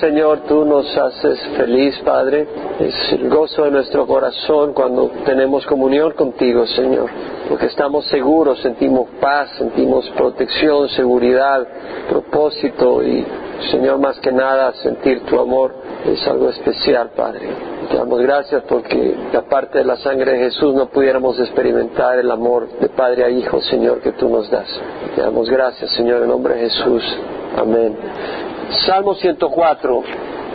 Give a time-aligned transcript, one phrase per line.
[0.00, 2.48] Señor, tú nos haces feliz, Padre.
[2.80, 7.08] Es el gozo de nuestro corazón cuando tenemos comunión contigo, Señor.
[7.48, 11.64] Porque estamos seguros, sentimos paz, sentimos protección, seguridad,
[12.08, 13.24] propósito y,
[13.70, 17.48] Señor, más que nada, sentir tu amor es algo especial, Padre.
[17.88, 22.68] Te damos gracias porque, aparte de la sangre de Jesús, no pudiéramos experimentar el amor
[22.80, 24.68] de Padre a Hijo, Señor, que tú nos das.
[25.14, 27.04] Te damos gracias, Señor, en nombre de Jesús.
[27.56, 27.96] Amén.
[28.86, 30.02] Salmo 104.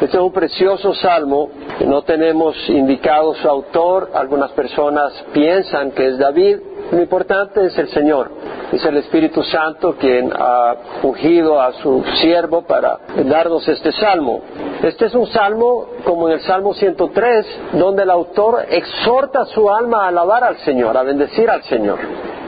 [0.01, 1.49] Este es un precioso salmo.
[1.85, 4.11] No tenemos indicado su autor.
[4.13, 6.57] Algunas personas piensan que es David.
[6.91, 8.29] Lo importante es el Señor.
[8.71, 14.41] Es el Espíritu Santo quien ha ungido a su siervo para darnos este salmo.
[14.83, 20.05] Este es un salmo como en el Salmo 103, donde el autor exhorta su alma
[20.05, 21.99] a alabar al Señor, a bendecir al Señor.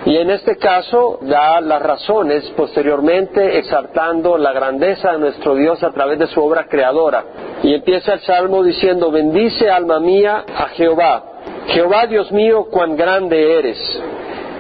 [0.06, 5.92] Y en este caso da las razones posteriormente exaltando la grandeza de nuestro Dios a
[5.92, 7.24] través de su obra creadora.
[7.64, 11.24] Y empieza el salmo diciendo, bendice alma mía a Jehová.
[11.70, 13.80] Jehová Dios mío, cuán grande eres.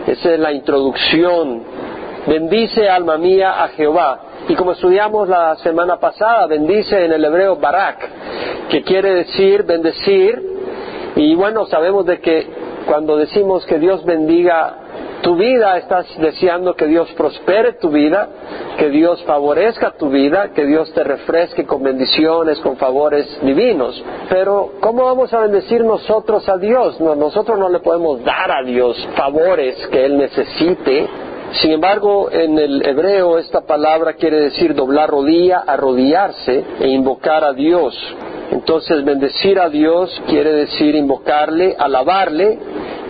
[0.07, 1.61] Esa es la introducción.
[2.25, 4.21] Bendice alma mía a Jehová.
[4.47, 8.09] Y como estudiamos la semana pasada, bendice en el hebreo barak,
[8.69, 10.41] que quiere decir bendecir.
[11.15, 12.47] Y bueno, sabemos de que
[12.87, 14.84] cuando decimos que Dios bendiga
[15.25, 18.29] tu vida, estás deseando que Dios prospere tu vida,
[18.77, 24.03] que Dios favorezca tu vida, que Dios te refresque con bendiciones, con favores divinos.
[24.29, 27.01] Pero, ¿cómo vamos a bendecir nosotros a Dios?
[27.01, 31.09] nosotros no le podemos dar a Dios favores que Él necesite.
[31.53, 37.53] Sin embargo, en el hebreo esta palabra quiere decir doblar rodilla, arrodillarse e invocar a
[37.53, 37.95] Dios.
[38.51, 42.59] Entonces, bendecir a Dios quiere decir invocarle, alabarle.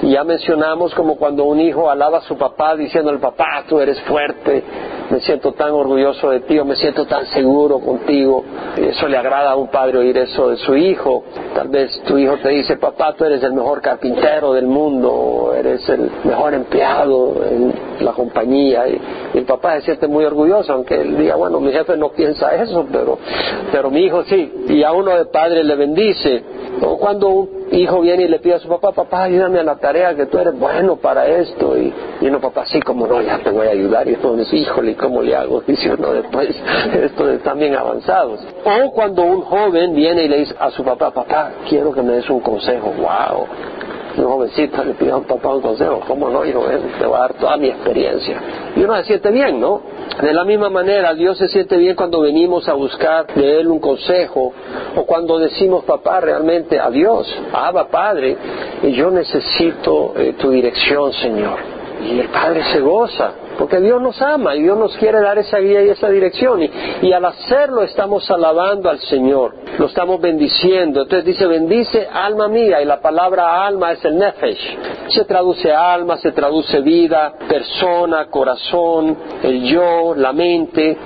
[0.02, 4.00] Y ya mencionamos como cuando un hijo alaba a su papá diciendo papá, tú eres
[4.02, 4.64] fuerte,
[5.10, 8.44] me siento tan orgulloso de ti o me siento tan seguro contigo.
[8.76, 11.24] Eso le agrada a un padre oír eso de su hijo.
[11.54, 15.54] Tal vez tu hijo te dice, papá, tú eres el mejor carpintero del mundo, o
[15.54, 18.88] eres el mejor empleado en la compañía.
[18.88, 19.00] Y,
[19.36, 22.86] el papá se siente muy orgulloso, aunque él diga, bueno, mi jefe no piensa eso,
[22.92, 23.18] pero,
[23.72, 24.66] pero mi hijo sí.
[24.70, 26.44] Y a uno de padre le bendice.
[26.82, 29.76] O cuando un hijo viene y le pide a su papá, papá, ayúdame a la
[29.76, 31.78] tarea, que tú eres bueno para esto.
[31.78, 34.08] Y, y no, papá, sí, como no, ya te voy a ayudar.
[34.08, 35.62] Y entonces, híjole, ¿cómo le hago?
[35.62, 36.50] Dice uno después,
[36.94, 38.40] estos están bien avanzados.
[38.64, 42.14] O cuando un joven viene y le dice a su papá, papá, quiero que me
[42.14, 42.94] des un consejo.
[42.98, 43.48] ¡Wow!
[44.18, 46.46] un jovencito le pide a un papá un consejo, ¿cómo no?
[46.46, 46.64] Hijo,
[47.00, 48.42] te voy a dar toda mi experiencia.
[48.76, 49.82] Y uno se siente bien, ¿no?
[50.22, 53.80] De la misma manera, Dios se siente bien cuando venimos a buscar de Él un
[53.80, 54.54] consejo
[54.96, 58.38] o cuando decimos, papá, realmente a Dios, Abba Padre,
[58.84, 61.75] yo necesito eh, tu dirección, Señor.
[62.06, 65.58] Y el Padre se goza, porque Dios nos ama y Dios nos quiere dar esa
[65.58, 66.62] guía y esa dirección.
[67.02, 71.02] Y, al hacerlo estamos alabando al Señor, lo estamos bendiciendo.
[71.02, 74.78] Entonces dice, bendice alma mía, y la palabra alma es el nefesh.
[75.10, 80.98] Se traduce alma, se traduce vida, persona, corazón, el yo, la mente.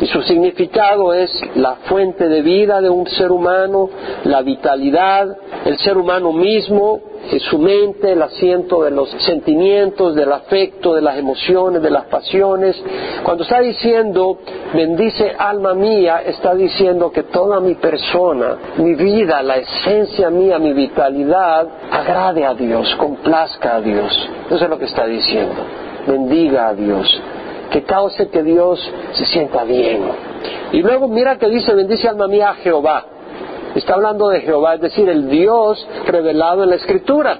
[0.00, 3.88] Y su significado es la fuente de vida de un ser humano,
[4.24, 7.00] la vitalidad, el ser humano mismo,
[7.40, 12.80] su mente, el asiento de los sentimientos, del afecto, de las emociones, de las pasiones.
[13.22, 14.38] Cuando está diciendo,
[14.74, 20.72] bendice alma mía, está diciendo que toda mi persona, mi vida, la esencia mía, mi
[20.72, 24.30] vitalidad, agrade a Dios, complazca a Dios.
[24.46, 25.62] Eso es lo que está diciendo.
[26.06, 27.20] Bendiga a Dios.
[27.74, 28.78] Que cause que Dios
[29.14, 30.04] se sienta bien.
[30.70, 33.04] Y luego mira que dice, bendice alma mía a Jehová.
[33.74, 37.36] Está hablando de Jehová, es decir, el Dios revelado en la Escritura.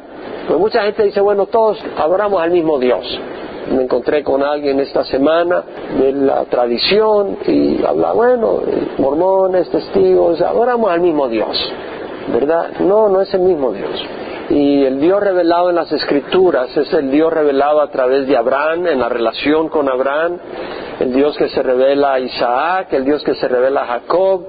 [0.49, 3.07] Pues mucha gente dice, bueno, todos adoramos al mismo Dios.
[3.71, 5.63] Me encontré con alguien esta semana
[6.01, 8.59] de la tradición y habla, bueno,
[8.99, 11.57] mormones, testigos, adoramos al mismo Dios.
[12.33, 12.71] ¿Verdad?
[12.81, 14.05] No, no es el mismo Dios.
[14.51, 18.87] Y el Dios revelado en las Escrituras es el Dios revelado a través de Abraham,
[18.87, 20.39] en la relación con Abraham,
[21.01, 24.45] el Dios que se revela a Isaac, el Dios que se revela a Jacob,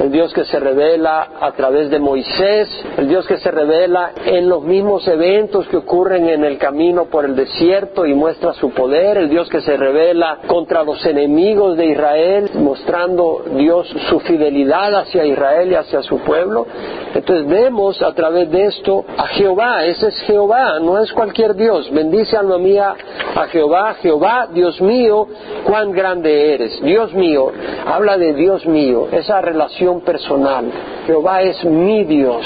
[0.00, 2.68] el Dios que se revela a través de Moisés,
[2.98, 7.24] el Dios que se revela en los mismos eventos que ocurren en el camino por
[7.24, 11.86] el desierto y muestra su poder, el Dios que se revela contra los enemigos de
[11.86, 16.66] Israel, mostrando Dios su fidelidad hacia Israel y hacia su pueblo.
[17.14, 21.90] Entonces vemos a través de esto a Jehová, ese es Jehová, no es cualquier Dios.
[21.92, 22.94] Bendice alma mía
[23.36, 25.28] a Jehová, Jehová, Dios mío,
[25.64, 26.82] cuán grande eres.
[26.82, 27.52] Dios mío,
[27.86, 30.66] habla de Dios mío, esa relación personal.
[31.06, 32.44] Jehová es mi Dios.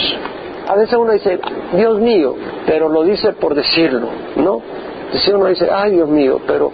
[0.69, 1.38] A veces uno dice,
[1.75, 2.35] Dios mío,
[2.67, 4.61] pero lo dice por decirlo, ¿no?
[5.12, 6.70] Si uno dice, ay Dios mío, pero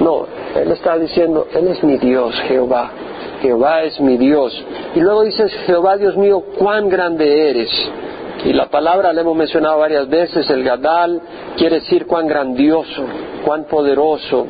[0.00, 2.90] no, Él está diciendo, Él es mi Dios, Jehová.
[3.42, 4.64] Jehová es mi Dios.
[4.94, 7.70] Y luego dices, Jehová Dios mío, cuán grande eres.
[8.44, 11.20] Y la palabra la hemos mencionado varias veces, el Gadal
[11.56, 13.04] quiere decir cuán grandioso,
[13.44, 14.46] cuán poderoso.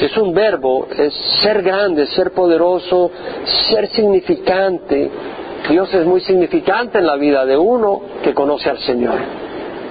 [0.00, 1.12] Es un verbo, es
[1.42, 3.10] ser grande, ser poderoso,
[3.68, 5.10] ser significante.
[5.68, 9.16] Dios es muy significante en la vida de uno que conoce al Señor.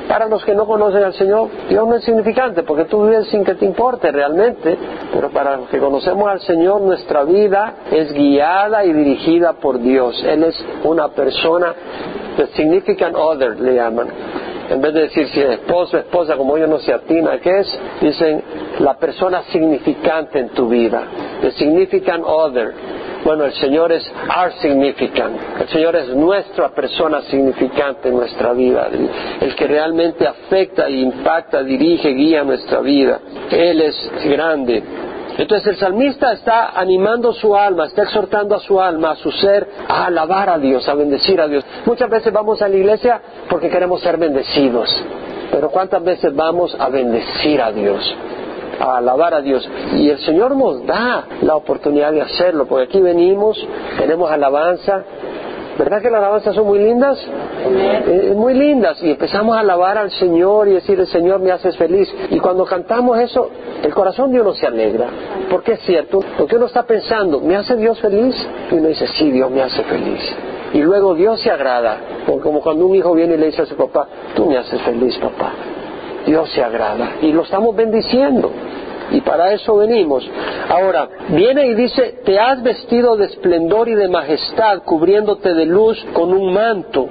[0.08, 3.44] Para los que no conocen al Señor, Dios no es significante porque tú vives sin
[3.44, 4.78] que te importe realmente,
[5.14, 10.24] pero para los que conocemos al Señor, nuestra vida es guiada y dirigida por Dios.
[10.24, 11.74] Él es una persona,
[12.38, 14.08] the significant other le llaman.
[14.70, 17.80] En vez de decir si es esposo, esposa, como ellos no se atina, ¿qué es?
[18.02, 18.44] Dicen
[18.80, 21.04] la persona significante en tu vida,
[21.42, 22.74] the significant other.
[23.24, 25.36] Bueno, el Señor es our significant.
[25.60, 28.90] El Señor es nuestra persona significante en nuestra vida.
[29.42, 33.20] El, que realmente afecta, impacta, dirige, guía nuestra vida.
[33.52, 34.84] Él es grande.
[35.38, 39.68] Entonces el salmista está animando su alma, está exhortando a su alma, a su ser,
[39.88, 41.64] a alabar a Dios, a bendecir a Dios.
[41.86, 44.90] Muchas veces vamos a la iglesia porque queremos ser bendecidos,
[45.52, 48.16] pero ¿cuántas veces vamos a bendecir a Dios?
[48.80, 49.68] a alabar a Dios.
[49.96, 53.58] Y el Señor nos da la oportunidad de hacerlo, porque aquí venimos,
[53.98, 55.04] tenemos alabanza.
[55.78, 57.20] ¿Verdad que las alabanzas son muy lindas?
[57.66, 59.02] Eh, muy lindas.
[59.04, 62.12] Y empezamos a alabar al Señor y decir, el Señor me haces feliz.
[62.32, 63.50] Y cuando cantamos eso,
[63.84, 65.08] el corazón de uno se alegra.
[65.50, 68.36] Porque es cierto, porque uno está pensando, ¿me hace Dios feliz?
[68.72, 70.36] Y uno dice, sí, Dios me hace feliz.
[70.74, 73.76] Y luego Dios se agrada, como cuando un hijo viene y le dice a su
[73.76, 75.54] papá, tú me haces feliz, papá.
[76.26, 78.52] Dios se agrada y lo estamos bendiciendo.
[79.12, 80.30] Y para eso venimos.
[80.70, 86.04] Ahora, viene y dice, te has vestido de esplendor y de majestad, cubriéndote de luz
[86.14, 87.08] con un manto.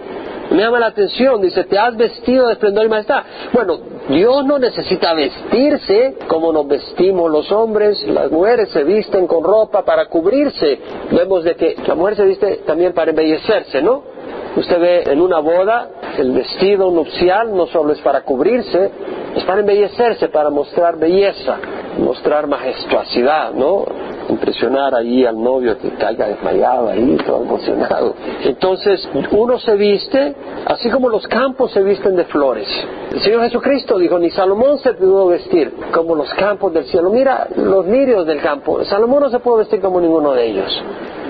[0.50, 3.24] Me llama la atención, dice, te has vestido de esplendor y majestad.
[3.52, 3.78] Bueno,
[4.08, 9.84] Dios no necesita vestirse como nos vestimos los hombres, las mujeres se visten con ropa
[9.84, 10.78] para cubrirse.
[11.10, 14.15] Vemos de que la mujer se viste también para embellecerse, ¿no?
[14.56, 18.90] Usted ve en una boda, el vestido nupcial no solo es para cubrirse,
[19.34, 21.58] es para embellecerse, para mostrar belleza,
[21.98, 23.84] mostrar majestuosidad, ¿no?
[24.30, 28.14] Impresionar ahí al novio que caiga desmayado ahí, todo emocionado.
[28.44, 32.66] Entonces, uno se viste, así como los campos se visten de flores.
[33.12, 37.10] El Señor Jesucristo dijo, ni Salomón se pudo vestir como los campos del cielo.
[37.10, 38.82] Mira los lirios del campo.
[38.84, 40.82] Salomón no se puede vestir como ninguno de ellos.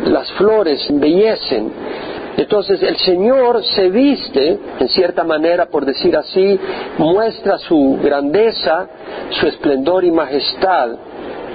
[0.04, 1.72] Las flores embellecen
[2.36, 6.58] entonces el Señor se viste, en cierta manera, por decir así,
[6.98, 8.88] muestra su grandeza,
[9.30, 10.90] su esplendor y majestad.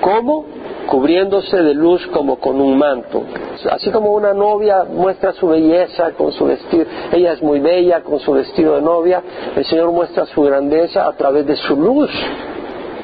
[0.01, 0.45] ¿Cómo?
[0.88, 3.24] Cubriéndose de luz como con un manto.
[3.69, 8.19] Así como una novia muestra su belleza con su vestido, ella es muy bella con
[8.19, 9.22] su vestido de novia,
[9.56, 12.10] el Señor muestra su grandeza a través de su luz.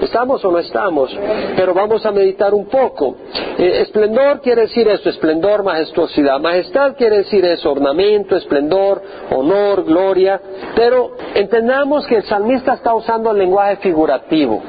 [0.01, 1.17] ¿Estamos o no estamos?
[1.55, 3.15] Pero vamos a meditar un poco.
[3.57, 6.39] Eh, esplendor quiere decir eso, esplendor, majestuosidad.
[6.39, 9.01] Majestad quiere decir eso, ornamento, esplendor,
[9.31, 10.39] honor, gloria.
[10.75, 14.61] Pero entendamos que el salmista está usando el lenguaje figurativo.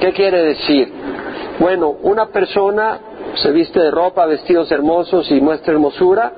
[0.00, 0.90] ¿Qué quiere decir?
[1.58, 3.00] Bueno, una persona
[3.34, 6.32] se viste de ropa, vestidos hermosos y muestra hermosura.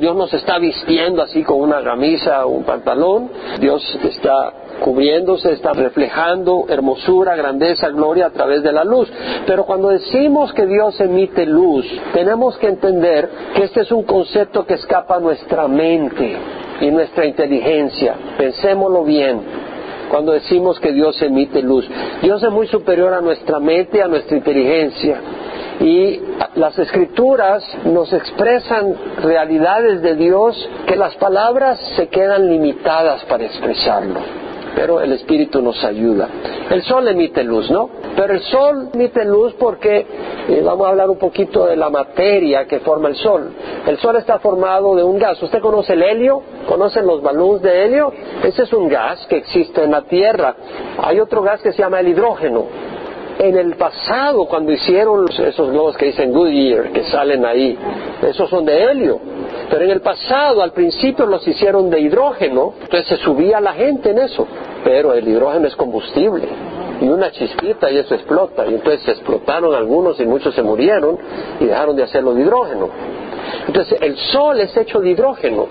[0.00, 3.30] Dios nos está vistiendo así con una camisa o un pantalón.
[3.60, 9.10] Dios está cubriéndose, está reflejando hermosura, grandeza, gloria a través de la luz.
[9.46, 14.64] Pero cuando decimos que Dios emite luz, tenemos que entender que este es un concepto
[14.66, 16.36] que escapa a nuestra mente
[16.80, 18.14] y nuestra inteligencia.
[18.36, 19.40] Pensémoslo bien
[20.10, 21.88] cuando decimos que Dios emite luz.
[22.22, 25.20] Dios es muy superior a nuestra mente, a nuestra inteligencia.
[25.80, 26.20] Y
[26.56, 34.47] las escrituras nos expresan realidades de Dios que las palabras se quedan limitadas para expresarlo
[34.74, 36.28] pero el Espíritu nos ayuda.
[36.70, 37.90] El sol emite luz, ¿no?
[38.16, 40.06] Pero el sol emite luz porque,
[40.48, 43.50] eh, vamos a hablar un poquito de la materia que forma el sol.
[43.86, 45.42] El sol está formado de un gas.
[45.42, 46.42] ¿Usted conoce el helio?
[46.68, 48.12] ¿Conocen los balones de helio?
[48.42, 50.54] Ese es un gas que existe en la Tierra.
[51.02, 52.66] Hay otro gas que se llama el hidrógeno.
[53.38, 57.78] En el pasado, cuando hicieron esos globos que dicen Goodyear, que salen ahí,
[58.22, 59.20] esos son de helio.
[59.70, 64.10] Pero en el pasado, al principio los hicieron de hidrógeno, entonces se subía la gente
[64.10, 64.46] en eso.
[64.84, 66.48] Pero el hidrógeno es combustible
[67.00, 68.66] y una chispita y eso explota.
[68.66, 71.18] Y entonces se explotaron algunos y muchos se murieron
[71.60, 72.88] y dejaron de hacerlo de hidrógeno.
[73.66, 75.66] Entonces el sol es hecho de hidrógeno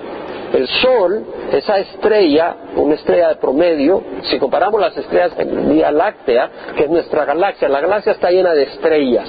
[0.54, 6.50] el Sol, esa estrella, una estrella de promedio, si comparamos las estrellas en Vía Láctea,
[6.76, 9.28] que es nuestra galaxia, la galaxia está llena de estrellas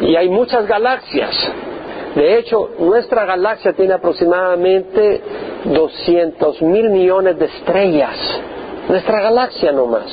[0.00, 1.52] y hay muchas galaxias.
[2.16, 5.20] De hecho, nuestra galaxia tiene aproximadamente
[5.64, 8.16] 200 mil millones de estrellas.
[8.88, 10.06] Nuestra galaxia nomás,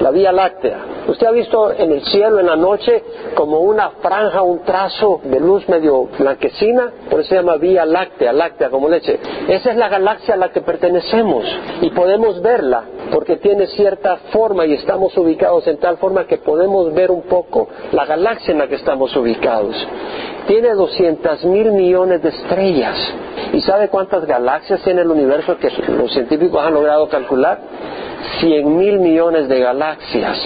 [0.00, 0.78] la Vía Láctea.
[1.06, 3.02] Usted ha visto en el cielo en la noche
[3.34, 8.32] como una franja, un trazo de luz medio blanquecina, por eso se llama Vía Láctea,
[8.32, 9.20] láctea como leche.
[9.48, 11.44] Esa es la galaxia a la que pertenecemos
[11.82, 16.94] y podemos verla porque tiene cierta forma y estamos ubicados en tal forma que podemos
[16.94, 19.76] ver un poco la galaxia en la que estamos ubicados.
[20.48, 22.96] Tiene 200 mil millones de estrellas.
[23.52, 27.58] ¿Y sabe cuántas galaxias tiene el universo que los científicos han logrado calcular?
[28.40, 30.38] 100 mil millones de galaxias.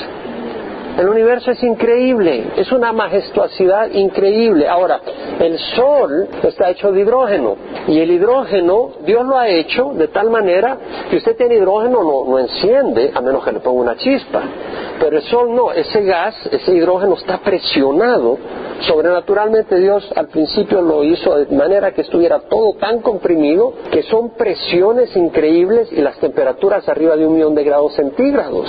[0.98, 4.68] El universo es increíble, es una majestuosidad increíble.
[4.68, 5.00] Ahora,
[5.40, 7.56] el Sol está hecho de hidrógeno
[7.86, 10.76] y el hidrógeno Dios lo ha hecho de tal manera
[11.08, 14.42] que usted tiene hidrógeno no, no enciende a menos que le ponga una chispa.
[15.00, 18.36] Pero el Sol no, ese gas, ese hidrógeno está presionado.
[18.86, 24.30] Sobrenaturalmente Dios al principio lo hizo de manera que estuviera todo tan comprimido que son
[24.30, 28.68] presiones increíbles y las temperaturas arriba de un millón de grados centígrados.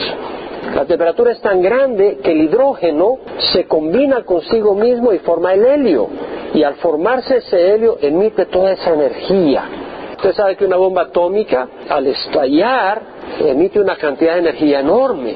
[0.75, 3.17] La temperatura es tan grande que el hidrógeno
[3.53, 6.08] se combina consigo mismo y forma el helio.
[6.53, 9.63] Y al formarse ese helio emite toda esa energía.
[10.15, 13.01] Usted sabe que una bomba atómica al estallar
[13.39, 15.36] emite una cantidad de energía enorme.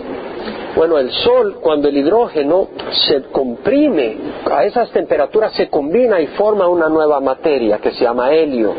[0.77, 2.67] Bueno, el Sol, cuando el hidrógeno
[3.07, 4.15] se comprime
[4.45, 8.75] a esas temperaturas, se combina y forma una nueva materia que se llama helio.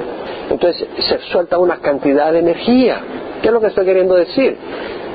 [0.49, 3.01] Entonces se suelta una cantidad de energía.
[3.43, 4.57] ¿Qué es lo que estoy queriendo decir?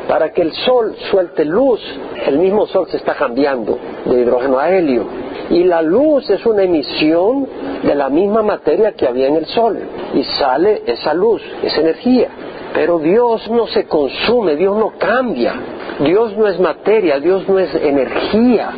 [0.10, 1.80] Para que el Sol suelte luz,
[2.28, 5.06] el mismo Sol se está cambiando de hidrógeno a helio.
[5.52, 7.48] Y la luz es una emisión
[7.82, 9.80] de la misma materia que había en el Sol.
[10.16, 12.28] Y sale esa luz, esa energía.
[12.74, 15.54] Pero Dios no se consume, Dios no cambia.
[16.00, 18.72] Dios no es materia, Dios no es energía.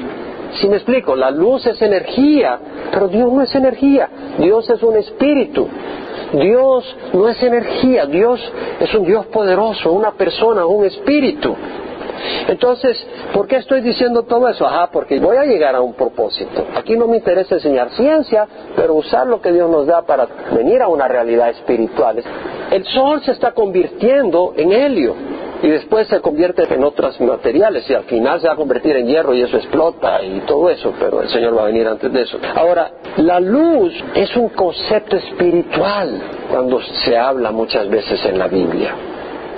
[0.59, 2.59] Si me explico, la luz es energía,
[2.91, 5.67] pero Dios no es energía, Dios es un espíritu.
[6.33, 8.41] Dios no es energía, Dios
[8.79, 11.55] es un Dios poderoso, una persona, un espíritu.
[12.47, 14.65] Entonces, ¿por qué estoy diciendo todo eso?
[14.65, 16.65] Ajá, porque voy a llegar a un propósito.
[16.75, 20.81] Aquí no me interesa enseñar ciencia, pero usar lo que Dios nos da para venir
[20.81, 22.23] a una realidad espiritual.
[22.75, 25.15] El sol se está convirtiendo en helio
[25.63, 29.08] y después se convierte en otros materiales y al final se va a convertir en
[29.08, 32.24] hierro y eso explota y todo eso, pero el Señor va a venir antes de
[32.24, 32.38] eso.
[32.53, 38.94] Ahora, la luz es un concepto espiritual cuando se habla muchas veces en la Biblia.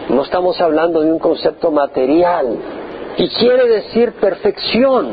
[0.10, 2.56] No estamos hablando de un concepto material.
[3.18, 5.08] Y quiere decir perfección,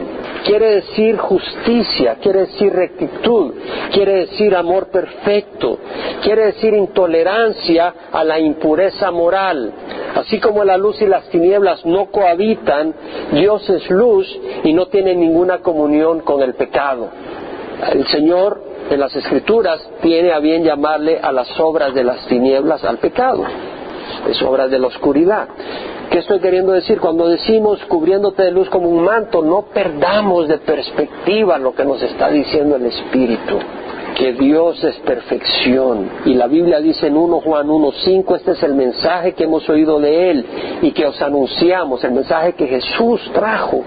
[0.45, 3.55] quiere decir justicia, quiere decir rectitud,
[3.93, 5.79] quiere decir amor perfecto,
[6.23, 9.73] quiere decir intolerancia a la impureza moral.
[10.17, 12.95] Así como la luz y las tinieblas no cohabitan,
[13.33, 14.27] Dios es luz
[14.65, 17.09] y no tiene ninguna comunión con el pecado.
[17.91, 22.85] El Señor en las Escrituras tiene a bien llamarle a las obras de las tinieblas
[22.85, 23.45] al pecado
[24.29, 25.49] es obra de la oscuridad.
[26.15, 27.01] ¿Qué estoy queriendo decir?
[27.01, 32.01] Cuando decimos cubriéndote de luz como un manto, no perdamos de perspectiva lo que nos
[32.01, 33.59] está diciendo el Espíritu
[34.17, 36.09] que Dios es perfección.
[36.25, 39.99] Y la Biblia dice en 1 Juan 1.5, este es el mensaje que hemos oído
[39.99, 40.47] de Él
[40.83, 43.83] y que os anunciamos, el mensaje que Jesús trajo,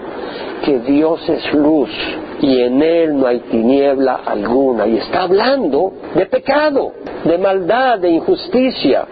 [0.66, 1.88] que Dios es luz
[2.42, 4.86] y en Él no hay tiniebla alguna.
[4.86, 6.92] Y está hablando de pecado,
[7.24, 9.06] de maldad, de injusticia.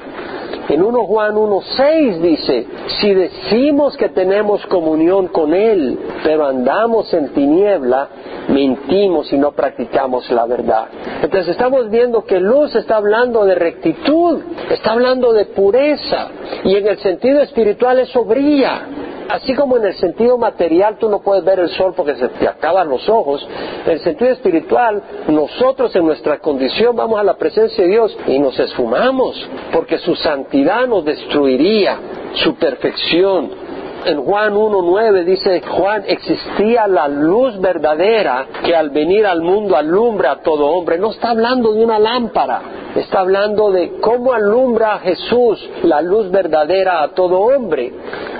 [0.68, 2.66] En 1 Juan 1.6 dice,
[3.00, 8.08] si decimos que tenemos comunión con Él, pero andamos en tiniebla,
[8.48, 10.88] mentimos y no practicamos la verdad.
[11.22, 16.30] Entonces estamos viendo que luz está hablando de rectitud, está hablando de pureza,
[16.64, 19.05] y en el sentido espiritual eso brilla.
[19.28, 22.48] Así como en el sentido material tú no puedes ver el sol porque se te
[22.48, 23.46] acaban los ojos,
[23.84, 28.38] en el sentido espiritual nosotros en nuestra condición vamos a la presencia de Dios y
[28.38, 31.98] nos esfumamos porque su santidad nos destruiría,
[32.34, 33.65] su perfección,
[34.04, 40.32] en Juan 1.9 dice, Juan, existía la luz verdadera que al venir al mundo alumbra
[40.32, 40.98] a todo hombre.
[40.98, 42.60] No está hablando de una lámpara,
[42.94, 47.92] está hablando de cómo alumbra a Jesús la luz verdadera a todo hombre.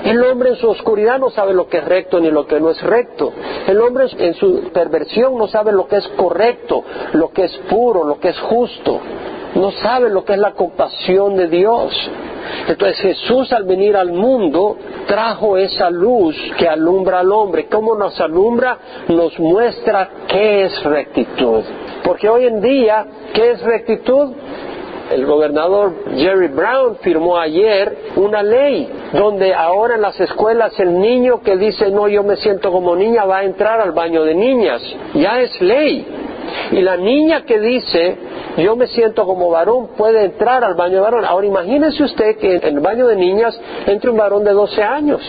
[0.03, 2.69] El hombre en su oscuridad no sabe lo que es recto ni lo que no
[2.69, 3.33] es recto.
[3.67, 6.83] El hombre en su perversión no sabe lo que es correcto,
[7.13, 9.01] lo que es puro, lo que es justo.
[9.57, 11.91] No sabe lo que es la compasión de Dios.
[12.67, 17.65] Entonces Jesús al venir al mundo trajo esa luz que alumbra al hombre.
[17.65, 18.77] ¿Cómo nos alumbra?
[19.07, 21.63] Nos muestra qué es rectitud.
[22.03, 24.31] Porque hoy en día, ¿qué es rectitud?
[25.11, 31.39] El gobernador Jerry Brown firmó ayer una ley donde ahora en las escuelas el niño
[31.39, 34.81] que dice no yo me siento como niña va a entrar al baño de niñas.
[35.15, 36.05] Ya es ley.
[36.71, 38.26] Y la niña que dice
[38.57, 41.25] yo me siento como varón, puede entrar al baño de varón.
[41.25, 45.21] Ahora imagínese usted que en el baño de niñas entre un varón de 12 años.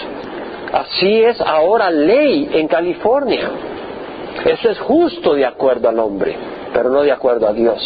[0.72, 3.50] Así es ahora ley en California.
[4.44, 6.36] Eso es justo de acuerdo al hombre,
[6.78, 7.76] pero no de acuerdo a Dios.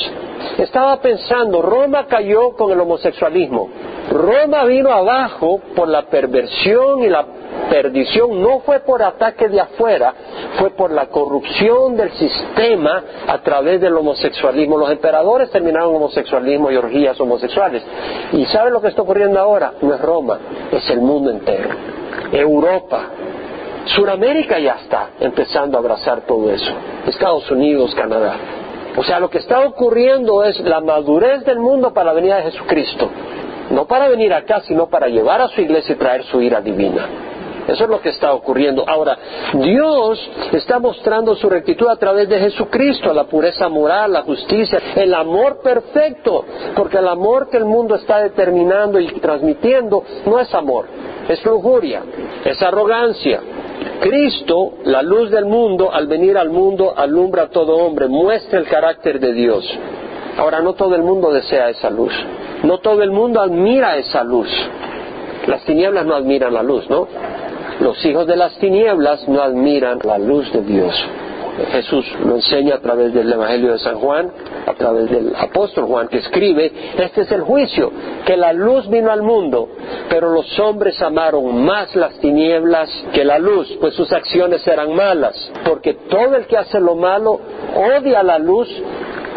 [0.58, 3.70] Estaba pensando, Roma cayó con el homosexualismo.
[4.10, 7.24] Roma vino abajo por la perversión y la
[7.70, 8.42] perdición.
[8.42, 10.12] No fue por ataque de afuera,
[10.58, 14.76] fue por la corrupción del sistema a través del homosexualismo.
[14.76, 17.82] Los emperadores terminaron homosexualismo y orgías homosexuales.
[18.32, 19.72] ¿Y sabe lo que está ocurriendo ahora?
[19.80, 20.38] No es Roma,
[20.70, 21.70] es el mundo entero.
[22.30, 23.06] Europa,
[23.86, 26.74] Suramérica ya está empezando a abrazar todo eso.
[27.06, 28.61] Estados Unidos, Canadá.
[28.96, 32.50] O sea, lo que está ocurriendo es la madurez del mundo para la venida de
[32.50, 33.10] Jesucristo.
[33.70, 37.08] No para venir acá, sino para llevar a su iglesia y traer su ira divina.
[37.66, 38.84] Eso es lo que está ocurriendo.
[38.86, 39.16] Ahora,
[39.54, 45.14] Dios está mostrando su rectitud a través de Jesucristo, la pureza moral, la justicia, el
[45.14, 46.44] amor perfecto,
[46.74, 50.86] porque el amor que el mundo está determinando y transmitiendo no es amor,
[51.28, 52.02] es lujuria,
[52.44, 53.40] es arrogancia.
[54.02, 58.66] Cristo, la luz del mundo, al venir al mundo, alumbra a todo hombre, muestra el
[58.66, 59.64] carácter de Dios.
[60.36, 62.12] Ahora, no todo el mundo desea esa luz,
[62.64, 64.48] no todo el mundo admira esa luz.
[65.46, 67.06] Las tinieblas no admiran la luz, ¿no?
[67.78, 70.92] Los hijos de las tinieblas no admiran la luz de Dios.
[71.72, 74.30] Jesús lo enseña a través del Evangelio de San Juan,
[74.66, 77.92] a través del apóstol Juan que escribe, este es el juicio,
[78.24, 79.68] que la luz vino al mundo,
[80.08, 85.34] pero los hombres amaron más las tinieblas que la luz, pues sus acciones eran malas,
[85.64, 87.38] porque todo el que hace lo malo
[87.74, 88.68] odia la luz,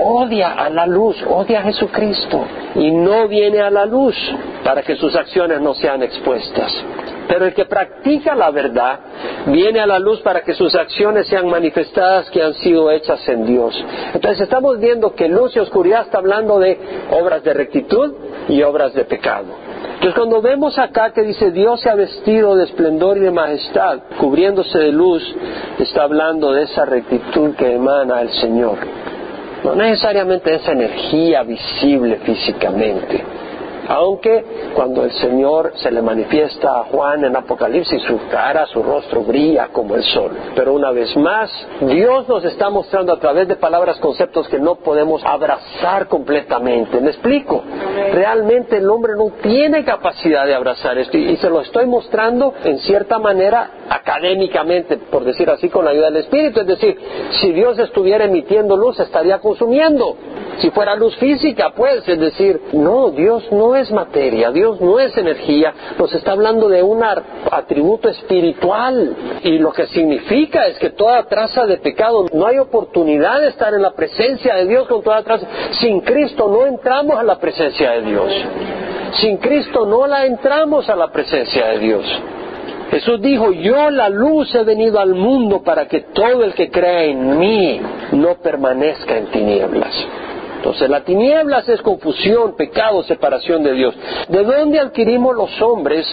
[0.01, 2.45] odia a la luz, odia a Jesucristo
[2.75, 4.15] y no viene a la luz
[4.63, 6.74] para que sus acciones no sean expuestas.
[7.27, 9.00] Pero el que practica la verdad
[9.48, 13.46] viene a la luz para que sus acciones sean manifestadas que han sido hechas en
[13.46, 13.75] Dios.
[14.13, 16.77] Entonces estamos viendo que luz y oscuridad está hablando de
[17.12, 18.13] obras de rectitud
[18.48, 19.46] y obras de pecado.
[19.94, 24.00] Entonces cuando vemos acá que dice Dios se ha vestido de esplendor y de majestad,
[24.20, 25.24] cubriéndose de luz,
[25.79, 28.77] está hablando de esa rectitud que emana el Señor.
[29.63, 33.24] No necesariamente esa energía visible físicamente
[33.87, 39.21] aunque cuando el Señor se le manifiesta a Juan en Apocalipsis, su cara, su rostro
[39.21, 40.31] brilla como el sol.
[40.55, 41.50] Pero una vez más,
[41.81, 47.00] Dios nos está mostrando a través de palabras, conceptos que no podemos abrazar completamente.
[47.00, 47.63] ¿Me explico?
[48.11, 52.79] Realmente el hombre no tiene capacidad de abrazar esto y se lo estoy mostrando en
[52.79, 56.61] cierta manera académicamente, por decir así, con la ayuda del Espíritu.
[56.61, 56.98] Es decir,
[57.41, 60.17] si Dios estuviera emitiendo luz, estaría consumiendo.
[60.59, 65.15] Si fuera luz física, pues, es decir, no, Dios no es materia, Dios no es
[65.17, 67.03] energía, nos está hablando de un
[67.51, 69.15] atributo espiritual.
[69.43, 73.74] Y lo que significa es que toda traza de pecado, no hay oportunidad de estar
[73.74, 75.45] en la presencia de Dios con toda traza.
[75.79, 78.31] Sin Cristo no entramos a la presencia de Dios.
[79.19, 82.21] Sin Cristo no la entramos a la presencia de Dios.
[82.91, 87.03] Jesús dijo, yo la luz he venido al mundo para que todo el que crea
[87.03, 89.93] en mí no permanezca en tinieblas.
[90.65, 93.93] Entonces la tinieblas es confusión, pecado, separación de Dios.
[94.29, 96.03] ¿De dónde adquirimos los hombres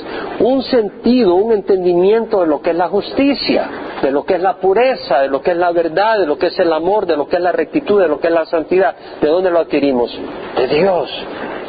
[0.40, 3.70] un sentido, un entendimiento de lo que es la justicia,
[4.02, 6.48] de lo que es la pureza, de lo que es la verdad, de lo que
[6.48, 8.94] es el amor, de lo que es la rectitud, de lo que es la santidad?
[9.22, 10.14] ¿De dónde lo adquirimos?
[10.54, 11.08] De Dios.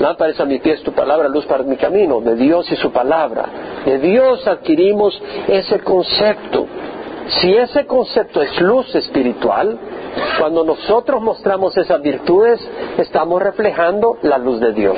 [0.02, 2.92] Lámpara es a mi pie tu palabra, luz para mi camino, de Dios y su
[2.92, 3.46] palabra.
[3.86, 5.18] De Dios adquirimos
[5.48, 6.68] ese concepto.
[7.28, 9.80] Si ese concepto es luz espiritual,
[10.40, 12.60] cuando nosotros mostramos esas virtudes,
[12.98, 14.98] estamos reflejando la luz de Dios.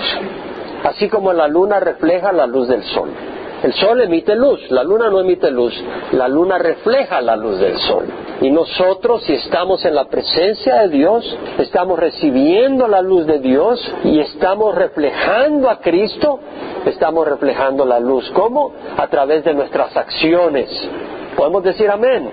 [0.84, 3.10] Así como la luna refleja la luz del sol.
[3.64, 5.74] El sol emite luz, la luna no emite luz,
[6.12, 8.06] la luna refleja la luz del sol.
[8.42, 13.82] Y nosotros, si estamos en la presencia de Dios, estamos recibiendo la luz de Dios
[14.04, 16.40] y estamos reflejando a Cristo,
[16.86, 18.30] estamos reflejando la luz.
[18.36, 18.74] ¿Cómo?
[18.98, 20.70] A través de nuestras acciones,
[21.36, 22.32] ¿Podemos decir amén?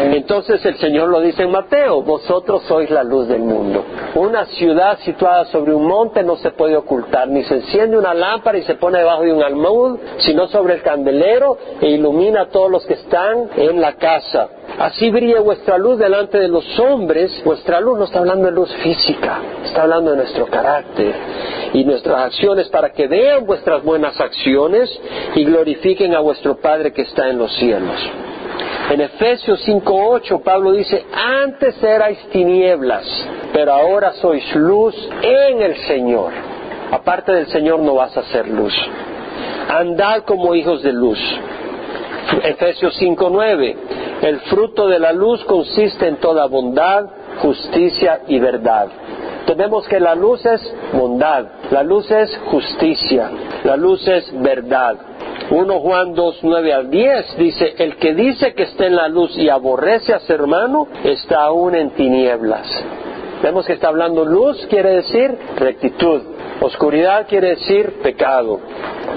[0.00, 3.84] Entonces el Señor lo dice en Mateo, vosotros sois la luz del mundo.
[4.14, 8.58] Una ciudad situada sobre un monte no se puede ocultar, ni se enciende una lámpara
[8.58, 12.70] y se pone debajo de un almud, sino sobre el candelero e ilumina a todos
[12.70, 14.48] los que están en la casa.
[14.78, 17.42] Así brilla vuestra luz delante de los hombres.
[17.44, 21.14] Vuestra luz no está hablando de luz física, está hablando de nuestro carácter
[21.74, 24.90] y nuestras acciones para que vean vuestras buenas acciones
[25.34, 28.10] y glorifiquen a vuestro Padre que está en los cielos.
[28.90, 33.06] En Efesios 5.8 Pablo dice, antes erais tinieblas,
[33.52, 36.32] pero ahora sois luz en el Señor.
[36.90, 38.74] Aparte del Señor no vas a ser luz.
[39.68, 41.20] Andad como hijos de luz.
[42.42, 43.76] Efesios 5.9,
[44.22, 47.06] el fruto de la luz consiste en toda bondad,
[47.42, 48.88] justicia y verdad.
[49.46, 53.30] Tenemos que la luz es bondad, la luz es justicia,
[53.62, 54.96] la luz es verdad.
[55.50, 59.36] 1 Juan 2, 9 al 10 dice, el que dice que está en la luz
[59.36, 62.68] y aborrece a su hermano, está aún en tinieblas.
[63.42, 66.22] Vemos que está hablando luz, quiere decir rectitud.
[66.60, 68.60] Oscuridad quiere decir pecado.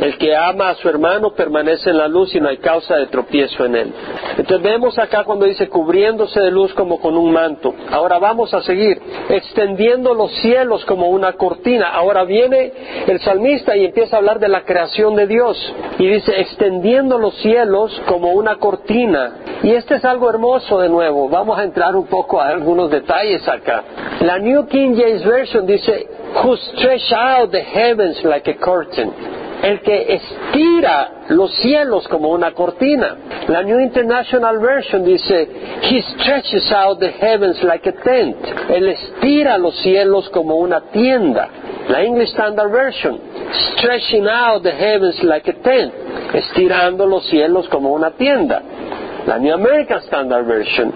[0.01, 3.08] El que ama a su hermano permanece en la luz y no hay causa de
[3.08, 3.93] tropiezo en él.
[4.38, 7.73] Entonces vemos acá cuando dice cubriéndose de luz como con un manto.
[7.91, 11.89] Ahora vamos a seguir extendiendo los cielos como una cortina.
[11.89, 12.71] Ahora viene
[13.08, 15.58] el salmista y empieza a hablar de la creación de Dios.
[15.99, 19.38] Y dice extendiendo los cielos como una cortina.
[19.63, 21.29] Y este es algo hermoso de nuevo.
[21.29, 23.84] Vamos a entrar un poco a algunos detalles acá.
[24.21, 26.08] La New King James Version dice
[26.41, 29.42] who stretch out the heavens like a curtain.
[29.63, 33.15] El que estira los cielos como una cortina.
[33.47, 35.47] La New International Version dice,
[35.84, 38.36] He stretches out the heavens like a tent.
[38.69, 41.47] Él estira los cielos como una tienda.
[41.88, 43.17] La English Standard Version,
[43.78, 45.93] stretching out the heavens like a tent.
[46.34, 48.62] Estirando los cielos como una tienda.
[49.26, 50.91] La New American Standard Version,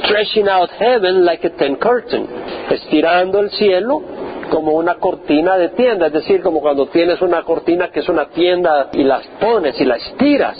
[0.00, 2.26] stretching out heaven like a tent curtain.
[2.70, 4.15] Estirando el cielo
[4.50, 8.26] como una cortina de tienda, es decir, como cuando tienes una cortina que es una
[8.26, 10.56] tienda y las pones y la estiras.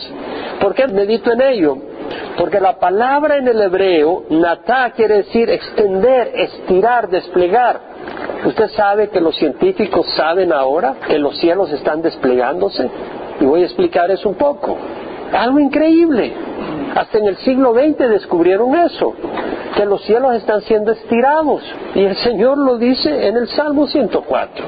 [0.60, 1.76] ¿Por qué medito en ello?
[2.36, 7.80] Porque la palabra en el hebreo, natá, quiere decir extender, estirar, desplegar.
[8.44, 12.88] Usted sabe que los científicos saben ahora que los cielos están desplegándose.
[13.40, 14.76] Y voy a explicar eso un poco.
[15.32, 16.32] Algo increíble.
[16.94, 19.14] Hasta en el siglo XX descubrieron eso
[19.76, 21.62] que los cielos están siendo estirados.
[21.94, 24.64] Y el Señor lo dice en el Salmo 104.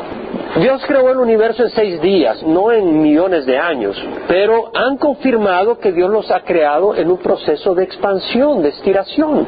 [0.60, 3.96] Dios creó el universo en seis días, no en millones de años,
[4.28, 9.46] pero han confirmado que Dios los ha creado en un proceso de expansión, de estiración.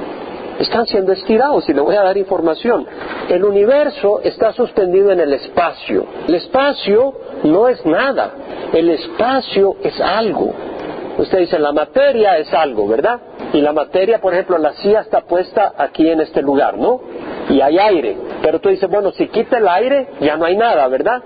[0.59, 2.87] Están siendo estirados y le voy a dar información.
[3.29, 6.05] El universo está suspendido en el espacio.
[6.29, 8.33] El espacio no es nada.
[8.73, 10.53] El espacio es algo.
[11.18, 13.20] Usted dice, la materia es algo, ¿verdad?
[13.52, 17.00] Y la materia, por ejemplo, la silla está puesta aquí en este lugar, ¿no?
[17.48, 18.16] Y hay aire.
[18.42, 21.22] Pero tú dices, bueno, si quita el aire, ya no hay nada, ¿verdad?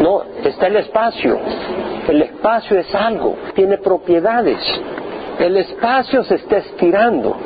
[0.00, 1.38] No, está el espacio.
[2.08, 4.58] El espacio es algo, tiene propiedades.
[5.38, 7.36] El espacio se está estirando.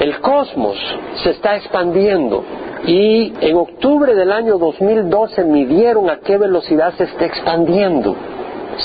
[0.00, 0.78] El cosmos
[1.22, 2.44] se está expandiendo.
[2.86, 8.16] Y en octubre del año 2012 midieron a qué velocidad se está expandiendo.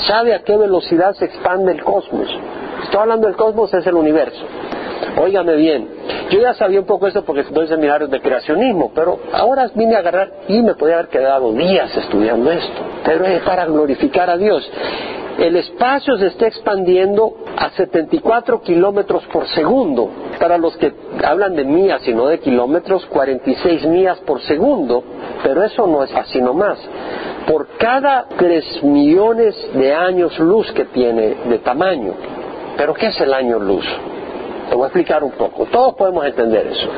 [0.06, 2.28] ¿Sabe a qué velocidad se expande el cosmos?
[2.84, 4.44] Estoy hablando del cosmos, es el universo.
[5.16, 5.88] Óigame bien,
[6.30, 9.98] yo ya sabía un poco eso porque doy seminarios de creacionismo, pero ahora vine a
[9.98, 14.68] agarrar y me podía haber quedado días estudiando esto, pero es para glorificar a Dios.
[15.38, 20.10] El espacio se está expandiendo a 74 kilómetros por segundo.
[20.40, 20.92] Para los que
[21.24, 25.04] hablan de millas y no de kilómetros, 46 millas por segundo.
[25.44, 26.80] Pero eso no es así nomás.
[27.46, 32.14] Por cada 3 millones de años luz que tiene de tamaño.
[32.76, 33.86] ¿Pero qué es el año luz?
[34.68, 35.66] Te voy a explicar un poco.
[35.66, 36.88] Todos podemos entender eso.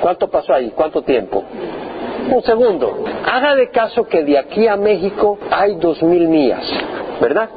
[0.00, 0.72] ¿Cuánto pasó ahí?
[0.74, 1.42] ¿Cuánto tiempo?
[2.30, 3.04] Un segundo.
[3.24, 6.64] Haga de caso que de aquí a México hay dos mil millas,
[7.20, 7.48] ¿verdad?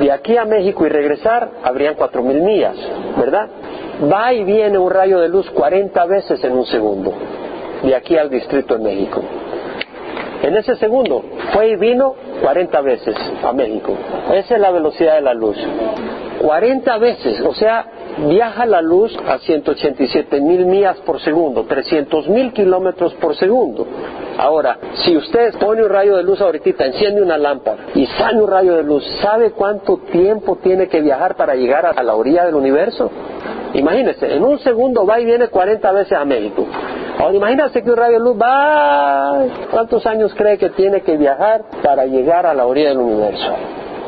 [0.00, 2.76] De aquí a México y regresar habrían cuatro mil millas,
[3.18, 3.48] ¿verdad?
[4.10, 7.12] Va y viene un rayo de luz 40 veces en un segundo,
[7.82, 9.22] de aquí al Distrito de México.
[10.42, 13.96] En ese segundo fue y vino 40 veces a México.
[14.32, 15.56] Esa es la velocidad de la luz.
[16.40, 17.86] 40 veces, o sea,
[18.18, 23.86] viaja la luz a 187 mil millas por segundo, 300 mil kilómetros por segundo.
[24.38, 28.50] Ahora, si usted pone un rayo de luz ahorita, enciende una lámpara y sale un
[28.50, 32.54] rayo de luz, ¿sabe cuánto tiempo tiene que viajar para llegar a la orilla del
[32.54, 33.10] universo?
[33.74, 36.66] Imagínese, en un segundo va y viene 40 veces a México.
[37.18, 39.44] Ahora imagínese que un rayo de luz va...
[39.70, 43.52] ¿Cuántos años cree que tiene que viajar para llegar a la orilla del universo?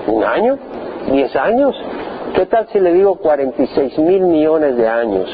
[0.08, 0.58] ¿Un año?
[1.10, 1.74] ¿Diez años?
[2.34, 5.28] ¿Qué tal si le digo 46 mil millones de años?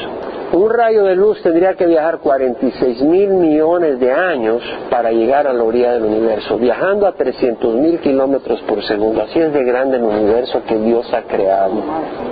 [0.53, 5.53] Un rayo de luz tendría que viajar 46 mil millones de años para llegar a
[5.53, 9.23] la orilla del universo, viajando a 300 mil kilómetros por segundo.
[9.23, 11.73] Así es de grande el universo que Dios ha creado.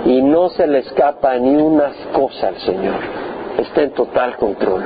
[0.04, 3.00] Y no se le escapa ni una cosa al Señor.
[3.58, 4.84] Está en total control.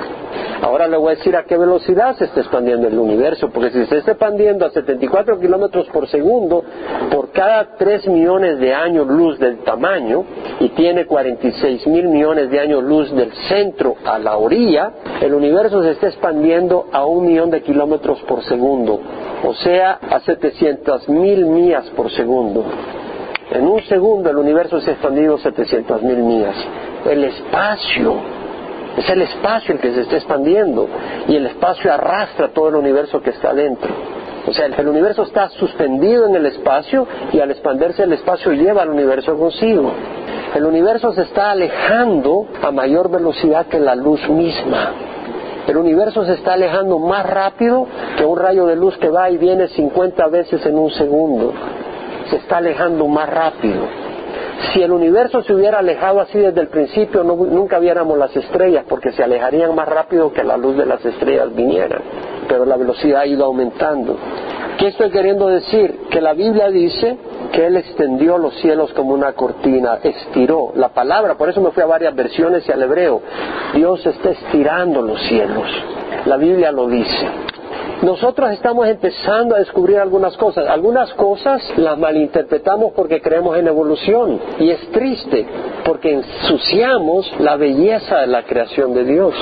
[0.62, 3.84] Ahora le voy a decir a qué velocidad se está expandiendo el universo, porque si
[3.86, 6.64] se está expandiendo a 74 kilómetros por segundo
[7.10, 10.24] por cada 3 millones de años luz del tamaño
[10.60, 15.82] y tiene 46 mil millones de años luz del centro a la orilla, el universo
[15.82, 19.00] se está expandiendo a un millón de kilómetros por segundo,
[19.44, 22.64] o sea, a 700 mil millas por segundo.
[23.50, 26.56] En un segundo el universo se ha expandido 700 mil millas.
[27.08, 28.35] El espacio
[28.96, 30.88] es el espacio el que se está expandiendo
[31.28, 33.90] y el espacio arrastra todo el universo que está dentro.
[34.46, 38.82] O sea, el universo está suspendido en el espacio y al expandirse el espacio lleva
[38.82, 39.92] al universo consigo.
[40.54, 44.92] El universo se está alejando a mayor velocidad que la luz misma.
[45.66, 49.36] El universo se está alejando más rápido que un rayo de luz que va y
[49.36, 51.52] viene 50 veces en un segundo.
[52.30, 54.05] Se está alejando más rápido.
[54.72, 59.12] Si el universo se hubiera alejado así desde el principio, nunca viéramos las estrellas, porque
[59.12, 62.00] se alejarían más rápido que la luz de las estrellas viniera.
[62.48, 64.16] Pero la velocidad ha ido aumentando.
[64.78, 66.00] ¿Qué estoy queriendo decir?
[66.10, 67.16] Que la Biblia dice
[67.52, 71.82] que Él extendió los cielos como una cortina, estiró la palabra, por eso me fui
[71.82, 73.22] a varias versiones y al hebreo.
[73.74, 75.66] Dios está estirando los cielos.
[76.26, 77.26] La Biblia lo dice.
[78.02, 80.66] Nosotros estamos empezando a descubrir algunas cosas.
[80.68, 84.38] Algunas cosas las malinterpretamos porque creemos en evolución.
[84.58, 85.46] Y es triste
[85.84, 89.34] porque ensuciamos la belleza de la creación de Dios.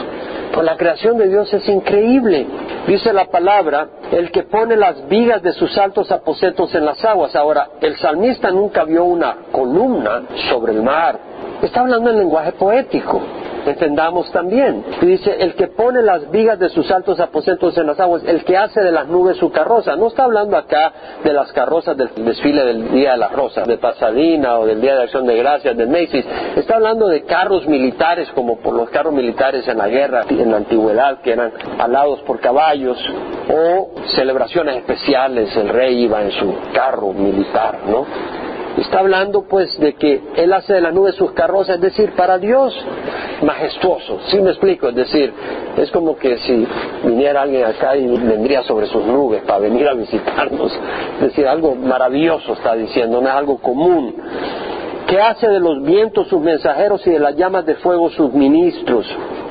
[0.52, 2.46] Pues la creación de Dios es increíble.
[2.86, 7.34] Dice la palabra, el que pone las vigas de sus altos aposentos en las aguas.
[7.34, 11.18] Ahora, el salmista nunca vio una columna sobre el mar.
[11.60, 13.20] Está hablando en lenguaje poético
[13.66, 14.84] entendamos también.
[15.00, 18.56] dice, el que pone las vigas de sus altos aposentos en las aguas, el que
[18.56, 19.96] hace de las nubes su carroza.
[19.96, 23.78] No está hablando acá de las carrozas del desfile del Día de las Rosas, de
[23.78, 26.26] Pasadena o del Día de Acción de Gracias, de Macy's.
[26.56, 30.58] Está hablando de carros militares, como por los carros militares en la guerra, en la
[30.58, 32.98] antigüedad, que eran alados por caballos,
[33.48, 38.06] o celebraciones especiales, el rey iba en su carro militar, ¿no?
[38.78, 42.38] Está hablando pues de que Él hace de la nube sus carrozas, es decir, para
[42.38, 42.74] Dios
[43.44, 44.88] majestuoso, ¿sí me explico?
[44.88, 45.32] Es decir,
[45.76, 46.66] es como que si
[47.04, 50.72] viniera alguien acá y vendría sobre sus nubes para venir a visitarnos,
[51.16, 54.14] es decir, algo maravilloso está diciendo, no es algo común.
[55.06, 59.06] ¿Qué hace de los vientos sus mensajeros y de las llamas de fuego sus ministros?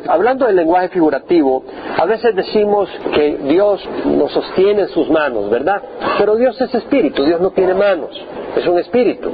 [0.08, 1.64] Hablando del lenguaje figurativo,
[1.98, 5.82] a veces decimos que Dios nos sostiene en sus manos, ¿verdad?
[6.18, 8.10] Pero Dios es espíritu, Dios no tiene manos,
[8.58, 9.30] es un espíritu.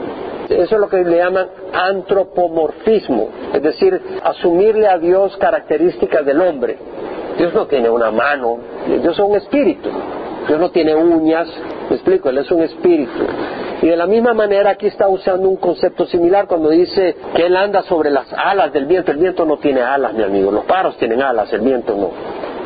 [0.49, 6.77] Eso es lo que le llaman antropomorfismo, es decir, asumirle a Dios características del hombre.
[7.37, 8.57] Dios no tiene una mano,
[8.87, 9.89] Dios es un espíritu.
[10.47, 11.47] Dios no tiene uñas,
[11.89, 13.11] me explico, Él es un espíritu.
[13.81, 17.55] Y de la misma manera aquí está usando un concepto similar cuando dice que Él
[17.55, 19.11] anda sobre las alas del viento.
[19.11, 20.51] El viento no tiene alas, mi amigo.
[20.51, 22.09] Los pájaros tienen alas, el viento no.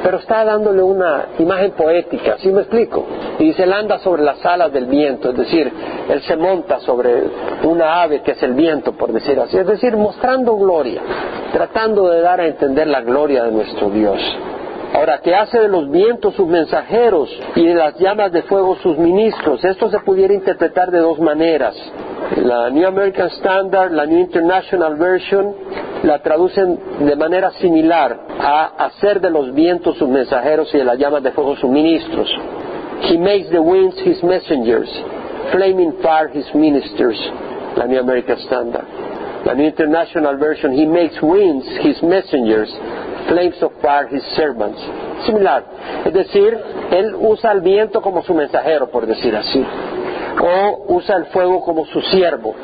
[0.03, 3.05] Pero está dándole una imagen poética, ¿sí me explico?
[3.39, 5.71] Y dice, Él anda sobre las alas del viento, es decir,
[6.09, 7.23] Él se monta sobre
[7.63, 9.57] una ave que es el viento, por decir así.
[9.57, 11.01] Es decir, mostrando gloria,
[11.53, 14.19] tratando de dar a entender la gloria de nuestro Dios.
[14.93, 18.95] Ahora, ¿qué hace de los vientos sus mensajeros y de las llamas de fuego sus
[18.97, 19.65] ministros?
[19.65, 21.75] Esto se pudiera interpretar de dos maneras.
[22.37, 25.55] La New American Standard, la New International Version,
[26.03, 30.99] la traducen de manera similar a hacer de los vientos sus mensajeros y de las
[30.99, 32.29] llamas de fuego sus ministros.
[33.09, 34.89] He makes the winds his messengers,
[35.51, 37.17] flaming fire his ministers,
[37.75, 39.12] la New American Standard.
[39.45, 42.69] La New International Version, he makes winds his messengers,
[43.27, 44.79] flames of fire his servants.
[45.25, 45.63] Similar.
[46.05, 46.57] Es decir,
[46.91, 49.65] él usa el viento como su mensajero, por decir así.
[50.41, 52.55] O usa el fuego como su siervo.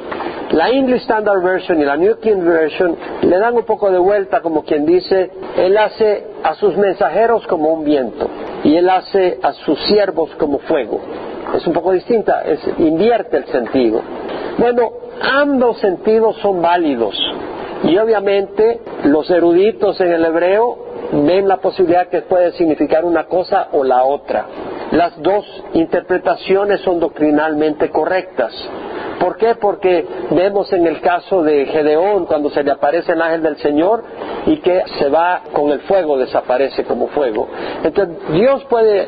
[0.52, 4.42] La English Standard Version y la New King Version le dan un poco de vuelta
[4.42, 8.28] como quien dice, él hace a sus mensajeros como un viento
[8.64, 11.00] y él hace a sus siervos como fuego.
[11.56, 14.02] Es un poco distinta, es, invierte el sentido.
[14.58, 17.16] Bueno, ambos sentidos son válidos.
[17.84, 20.78] Y obviamente los eruditos en el hebreo
[21.12, 24.46] ven la posibilidad que puede significar una cosa o la otra.
[24.92, 28.54] Las dos interpretaciones son doctrinalmente correctas.
[29.20, 29.56] ¿Por qué?
[29.56, 34.04] Porque vemos en el caso de Gedeón, cuando se le aparece el ángel del Señor
[34.46, 37.48] y que se va con el fuego, desaparece como fuego.
[37.84, 39.08] Entonces, Dios puede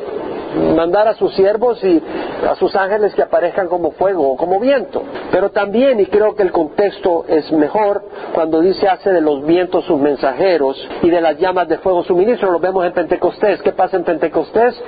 [0.76, 2.02] mandar a sus siervos y
[2.48, 5.04] a sus ángeles que aparezcan como fuego o como viento.
[5.32, 9.86] Pero también, y creo que el contexto es mejor, cuando dice hace de los vientos
[9.86, 13.62] sus mensajeros y de las llamas de fuego su ministro, lo vemos en Pentecostés.
[13.62, 14.82] ¿Qué pasa en Pentecostés?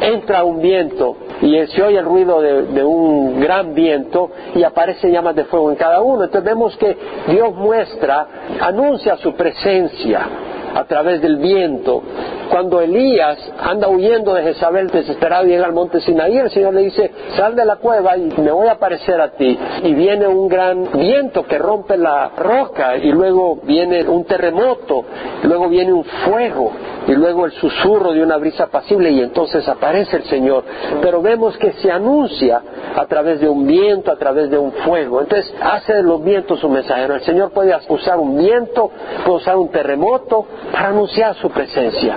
[0.00, 5.12] Entra un viento y se oye el ruido de, de un gran viento y aparecen
[5.12, 6.24] llamas de fuego en cada uno.
[6.24, 6.96] Entonces vemos que
[7.28, 8.26] Dios muestra,
[8.60, 10.28] anuncia su presencia
[10.74, 12.02] a través del viento.
[12.50, 16.82] Cuando Elías anda huyendo de Jezabel desesperado y llega al monte Sinaí, el Señor le
[16.82, 19.58] dice, sal de la cueva y me voy a aparecer a ti.
[19.82, 25.04] Y viene un gran viento que rompe la roca y luego viene un terremoto,
[25.44, 26.72] luego viene un fuego
[27.06, 30.64] y luego el susurro de una brisa pasible y entonces aparece el Señor.
[31.00, 32.62] Pero vemos que se anuncia
[32.94, 35.20] a través de un viento, a través de un fuego.
[35.20, 37.14] Entonces hace de los vientos un mensajero.
[37.14, 38.90] El Señor puede usar un viento,
[39.24, 42.16] puede usar un terremoto para anunciar su presencia.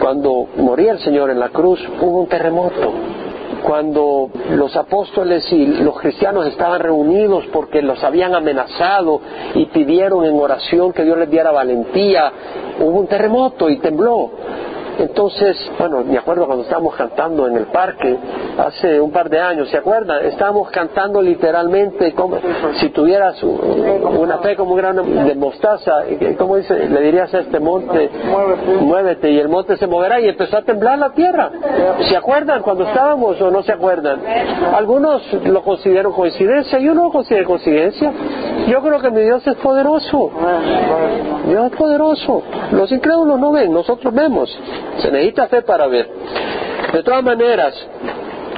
[0.00, 2.92] Cuando moría el Señor en la cruz hubo un terremoto
[3.62, 9.20] cuando los apóstoles y los cristianos estaban reunidos porque los habían amenazado
[9.54, 12.32] y pidieron en oración que Dios les diera valentía,
[12.80, 14.30] hubo un terremoto y tembló.
[14.98, 18.16] Entonces, bueno, me acuerdo cuando estábamos cantando en el parque
[18.58, 20.24] hace un par de años, ¿se acuerdan?
[20.26, 22.38] Estábamos cantando literalmente como
[22.80, 26.04] si tuvieras una fe como un grano de mostaza,
[26.38, 26.88] ¿cómo dice?
[26.88, 28.10] Le dirías a este monte,
[28.80, 31.50] muévete y el monte se moverá y empezó a temblar la tierra.
[32.08, 34.20] ¿Se acuerdan cuando estábamos o no se acuerdan?
[34.74, 38.12] Algunos lo consideran coincidencia, yo no lo considero coincidencia.
[38.68, 40.30] Yo creo que mi Dios es poderoso.
[41.46, 42.42] Dios es poderoso.
[42.72, 44.56] Los incrédulos no ven, nosotros vemos.
[44.98, 46.08] Se necesita fe para ver.
[46.92, 47.74] De todas maneras,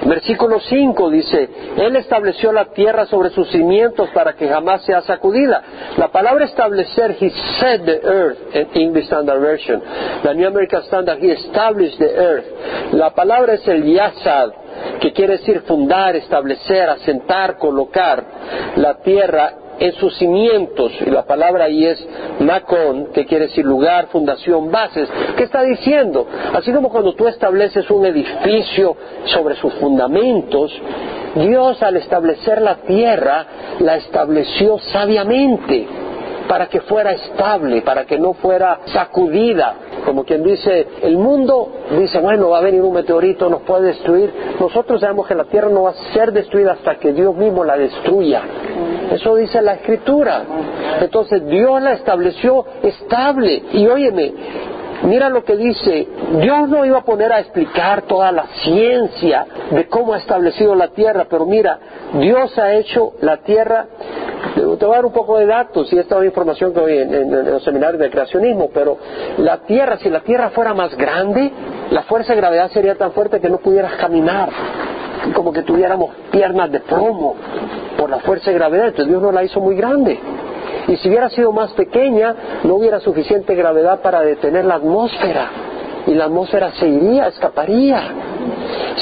[0.04, 5.62] versículo 5 dice, Él estableció la tierra sobre sus cimientos para que jamás sea sacudida.
[5.96, 9.82] La palabra establecer, He set the earth, en English Standard Version.
[10.22, 12.92] La New American Standard, He established the earth.
[12.92, 14.50] La palabra es el yasad,
[15.00, 18.24] que quiere decir fundar, establecer, asentar, colocar
[18.76, 22.06] la tierra en sus cimientos, y la palabra ahí es
[22.40, 25.08] macon, que quiere decir lugar, fundación, bases.
[25.36, 26.26] ¿Qué está diciendo?
[26.52, 30.72] Así como cuando tú estableces un edificio sobre sus fundamentos,
[31.34, 33.46] Dios al establecer la tierra
[33.80, 36.03] la estableció sabiamente
[36.48, 39.74] para que fuera estable, para que no fuera sacudida.
[40.04, 44.32] Como quien dice, el mundo dice, bueno, va a venir un meteorito, nos puede destruir.
[44.60, 47.76] Nosotros sabemos que la tierra no va a ser destruida hasta que Dios mismo la
[47.76, 48.42] destruya.
[49.12, 50.42] Eso dice la escritura.
[51.00, 53.62] Entonces Dios la estableció estable.
[53.72, 54.32] Y óyeme,
[55.04, 56.08] Mira lo que dice,
[56.40, 60.88] Dios no iba a poner a explicar toda la ciencia de cómo ha establecido la
[60.88, 61.78] tierra, pero mira,
[62.14, 63.86] Dios ha hecho la tierra,
[64.54, 67.12] te voy a dar un poco de datos y esta es información que hoy en,
[67.12, 68.96] en, los seminarios de creacionismo, pero
[69.38, 71.50] la tierra, si la tierra fuera más grande,
[71.90, 74.48] la fuerza de gravedad sería tan fuerte que no pudieras caminar,
[75.34, 77.36] como que tuviéramos piernas de plomo
[77.98, 80.18] por la fuerza de gravedad, entonces Dios no la hizo muy grande.
[80.88, 85.50] Y si hubiera sido más pequeña, no hubiera suficiente gravedad para detener la atmósfera.
[86.06, 88.02] Y la atmósfera se iría, escaparía.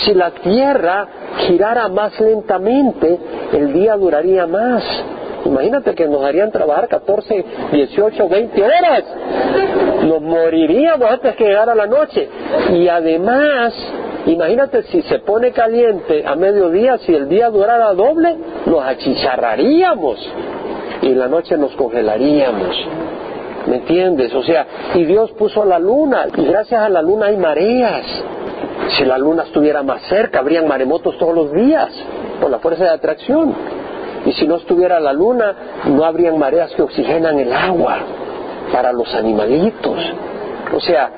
[0.04, 1.08] Si la Tierra
[1.46, 3.18] girara más lentamente,
[3.52, 4.84] el día duraría más.
[5.44, 9.04] Imagínate que nos harían trabajar 14, 18, 20 horas.
[10.04, 12.28] Nos moriríamos antes que llegara la noche.
[12.70, 13.74] Y además,
[14.26, 20.18] imagínate si se pone caliente a mediodía, si el día durara doble, nos achicharraríamos
[21.02, 22.76] y en la noche nos congelaríamos.
[23.66, 24.34] ¿Me entiendes?
[24.34, 28.06] O sea, y Dios puso la luna y gracias a la luna hay mareas.
[28.96, 31.90] Si la luna estuviera más cerca, habrían maremotos todos los días
[32.40, 33.54] por la fuerza de atracción.
[34.24, 35.54] Y si no estuviera la luna,
[35.86, 37.98] no habrían mareas que oxigenan el agua
[38.72, 39.98] para los animalitos.
[40.74, 41.10] O sea,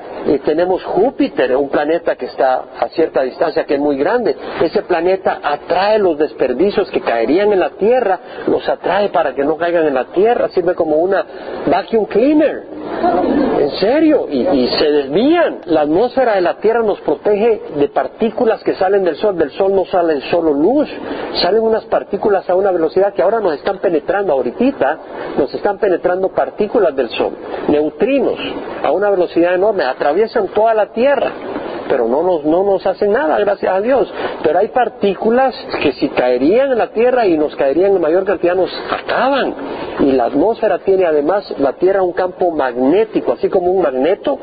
[0.43, 4.35] tenemos Júpiter, un planeta que está a cierta distancia, que es muy grande.
[4.61, 9.57] Ese planeta atrae los desperdicios que caerían en la Tierra, los atrae para que no
[9.57, 11.25] caigan en la Tierra, sirve como una
[11.67, 12.75] vacuum cleaner.
[13.59, 15.61] En serio, y, se desvían.
[15.65, 19.37] La atmósfera de la Tierra nos protege de partículas que salen del Sol.
[19.37, 20.89] Del Sol no salen solo luz,
[21.41, 24.99] salen unas partículas a una velocidad que ahora nos están penetrando, ahorita
[25.37, 27.33] nos están penetrando partículas del Sol,
[27.67, 28.39] neutrinos,
[28.83, 29.83] a una velocidad enorme,
[30.15, 31.31] atraviesan toda la Tierra
[31.87, 34.11] pero no nos, no nos hacen nada, gracias a Dios.
[34.41, 38.55] Pero hay partículas que si caerían en la Tierra y nos caerían en mayor cantidad
[38.55, 39.53] nos acaban.
[39.99, 44.39] Y la atmósfera tiene además, la Tierra un campo magnético, así como un magneto.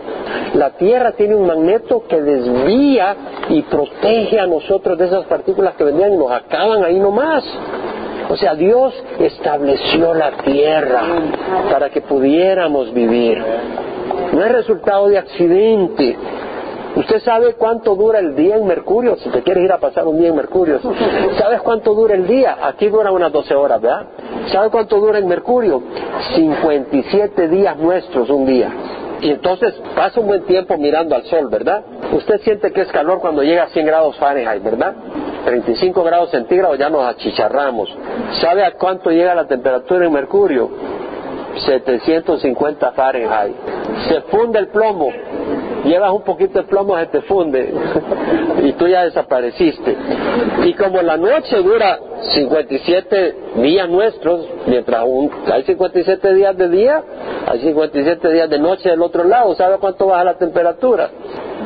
[0.54, 3.16] La Tierra tiene un magneto que desvía
[3.48, 7.42] y protege a nosotros de esas partículas que vendrían y nos acaban ahí nomás.
[8.28, 11.02] O sea, Dios estableció la tierra
[11.70, 13.44] para que pudiéramos vivir.
[14.32, 16.16] No es resultado de accidente,
[16.94, 19.16] ¿Usted sabe cuánto dura el día en Mercurio?
[19.16, 20.78] Si te quieres ir a pasar un día en Mercurio.
[21.38, 22.58] ¿Sabes cuánto dura el día?
[22.62, 24.06] Aquí dura unas 12 horas, ¿verdad?
[24.52, 25.82] ¿Sabe cuánto dura en Mercurio?
[26.34, 28.70] 57 días nuestros un día.
[29.22, 31.82] Y entonces pasa un buen tiempo mirando al sol, ¿verdad?
[32.12, 34.94] Usted siente que es calor cuando llega a 100 grados Fahrenheit, ¿verdad?
[35.46, 37.88] 35 grados centígrados ya nos achicharramos.
[38.40, 40.68] ¿Sabe a cuánto llega la temperatura en Mercurio?
[41.66, 43.56] 750 Fahrenheit.
[44.08, 45.10] Se funde el plomo
[45.84, 47.72] llevas un poquito de plomo se te funde
[48.62, 49.96] y tú ya desapareciste.
[50.64, 51.98] Y como la noche dura
[52.34, 55.04] 57 días nuestros, mientras
[55.52, 57.02] hay 57 días de día,
[57.46, 61.10] hay 57 días de noche del otro lado, ¿sabe cuánto baja la temperatura?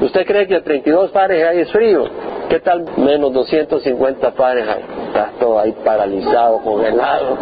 [0.00, 2.04] ¿Usted cree que el 32 Fahrenheit es frío?
[2.48, 5.05] ¿Qué tal menos 250 Fahrenheit?
[5.16, 7.38] Estás todo ahí paralizado, congelado.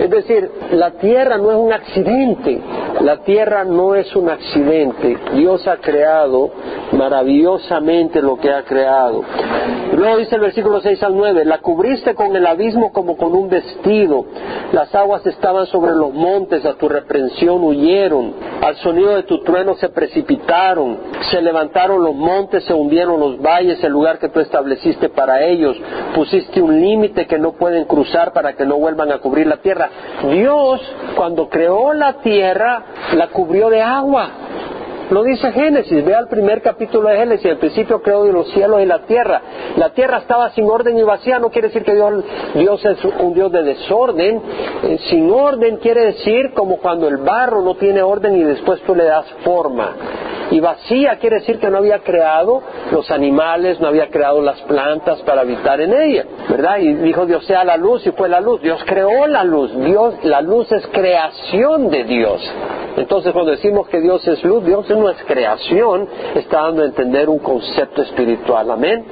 [0.00, 2.60] Es decir, la tierra no es un accidente,
[3.00, 5.16] la tierra no es un accidente.
[5.34, 6.50] Dios ha creado
[6.92, 9.22] maravillosamente lo que ha creado.
[9.92, 13.48] Luego dice el versículo 6 al 9, la cubriste con el abismo como con un
[13.48, 14.24] vestido,
[14.72, 19.74] las aguas estaban sobre los montes, a tu reprensión huyeron, al sonido de tu trueno
[19.76, 20.98] se precipitaron,
[21.30, 25.76] se levantaron los montes, se hundieron los valles, el lugar que tú estableciste para ellos,
[26.24, 29.90] pusiste un límite que no pueden cruzar para que no vuelvan a cubrir la tierra.
[30.30, 30.80] Dios,
[31.14, 34.30] cuando creó la tierra, la cubrió de agua.
[35.10, 38.86] Lo dice Génesis, ve al primer capítulo de Génesis, al principio creó los cielos y
[38.86, 39.42] la tierra.
[39.76, 42.24] La tierra estaba sin orden y vacía, no quiere decir que Dios,
[42.54, 44.42] Dios es un Dios de desorden.
[44.82, 48.94] Eh, sin orden quiere decir como cuando el barro no tiene orden y después tú
[48.94, 49.92] le das forma.
[50.50, 55.20] Y vacía quiere decir que no había creado los animales, no había creado las plantas
[55.22, 56.78] para habitar en ella, ¿verdad?
[56.78, 58.60] Y dijo Dios sea la luz y fue la luz.
[58.62, 59.74] Dios creó la luz.
[59.80, 62.40] Dios, la luz es creación de Dios.
[62.96, 67.28] Entonces cuando decimos que Dios es luz, Dios no es creación, está dando a entender
[67.28, 68.70] un concepto espiritual.
[68.70, 69.04] Amén.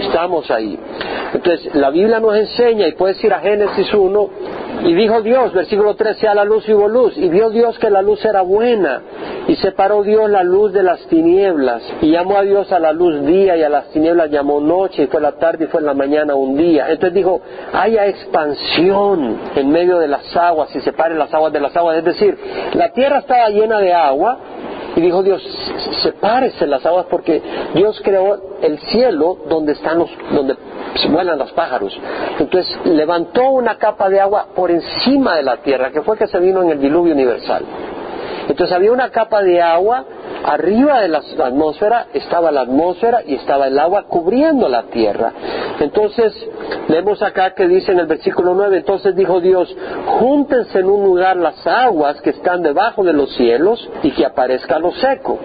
[0.00, 0.78] Estamos ahí.
[1.32, 4.30] Entonces la Biblia nos enseña y puedes ir a Génesis 1
[4.84, 7.16] y dijo Dios, versículo 13, a la luz y hubo luz.
[7.16, 9.00] Y vio Dios que la luz era buena.
[9.46, 11.82] Y separó Dios la luz de las tinieblas.
[12.00, 15.04] Y llamó a Dios a la luz día y a las tinieblas llamó noche.
[15.04, 16.86] Y fue la tarde y fue la mañana un día.
[16.88, 17.40] Entonces dijo,
[17.72, 21.98] haya expansión en medio de las aguas y separe las aguas de las aguas.
[21.98, 22.36] Es decir,
[22.74, 24.38] la tierra estaba llena de agua.
[24.96, 25.42] Y dijo Dios,
[26.02, 27.42] sepárese las aguas porque
[27.74, 30.56] Dios creó el cielo donde están los, donde
[31.10, 31.98] vuelan los pájaros.
[32.38, 36.38] Entonces levantó una capa de agua por encima de la tierra, que fue que se
[36.38, 37.64] vino en el diluvio universal.
[38.52, 40.04] Entonces había una capa de agua,
[40.44, 45.32] arriba de la atmósfera estaba la atmósfera y estaba el agua cubriendo la tierra.
[45.80, 46.34] Entonces,
[46.86, 49.74] leemos acá que dice en el versículo 9, entonces dijo Dios,
[50.04, 54.78] júntense en un lugar las aguas que están debajo de los cielos y que aparezca
[54.78, 55.38] lo seco.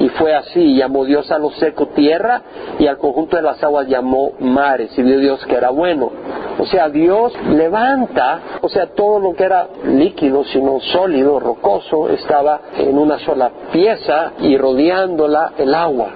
[0.00, 2.40] Y fue así, llamó Dios a lo seco tierra
[2.78, 6.10] y al conjunto de las aguas llamó mares y vio Dios que era bueno.
[6.58, 12.60] O sea, Dios levanta, o sea, todo lo que era líquido, sino sólido, rocoso, estaba
[12.78, 16.08] en una sola pieza y rodeándola el agua.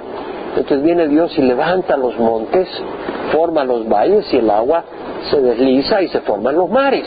[0.56, 2.68] Entonces viene Dios y levanta los montes,
[3.32, 4.84] forma los valles y el agua
[5.30, 7.06] se desliza y se forman los mares.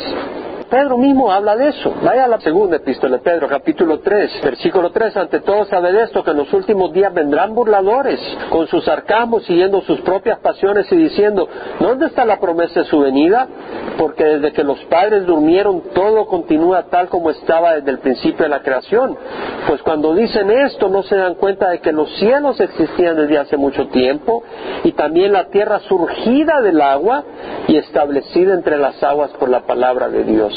[0.69, 1.93] Pedro mismo habla de eso.
[2.03, 5.15] Vaya a la segunda epístola de Pedro, capítulo 3, versículo 3.
[5.15, 9.81] Ante todo sabe esto, que en los últimos días vendrán burladores con sus sarcasmos, siguiendo
[9.81, 11.47] sus propias pasiones y diciendo,
[11.79, 13.47] ¿dónde está la promesa de su venida?
[13.97, 18.49] Porque desde que los padres durmieron, todo continúa tal como estaba desde el principio de
[18.49, 19.17] la creación.
[19.67, 23.55] Pues cuando dicen esto, no se dan cuenta de que los cielos existían desde hace
[23.55, 24.43] mucho tiempo
[24.83, 27.23] y también la tierra surgida del agua
[27.67, 30.56] y establecida entre las aguas por la palabra de Dios.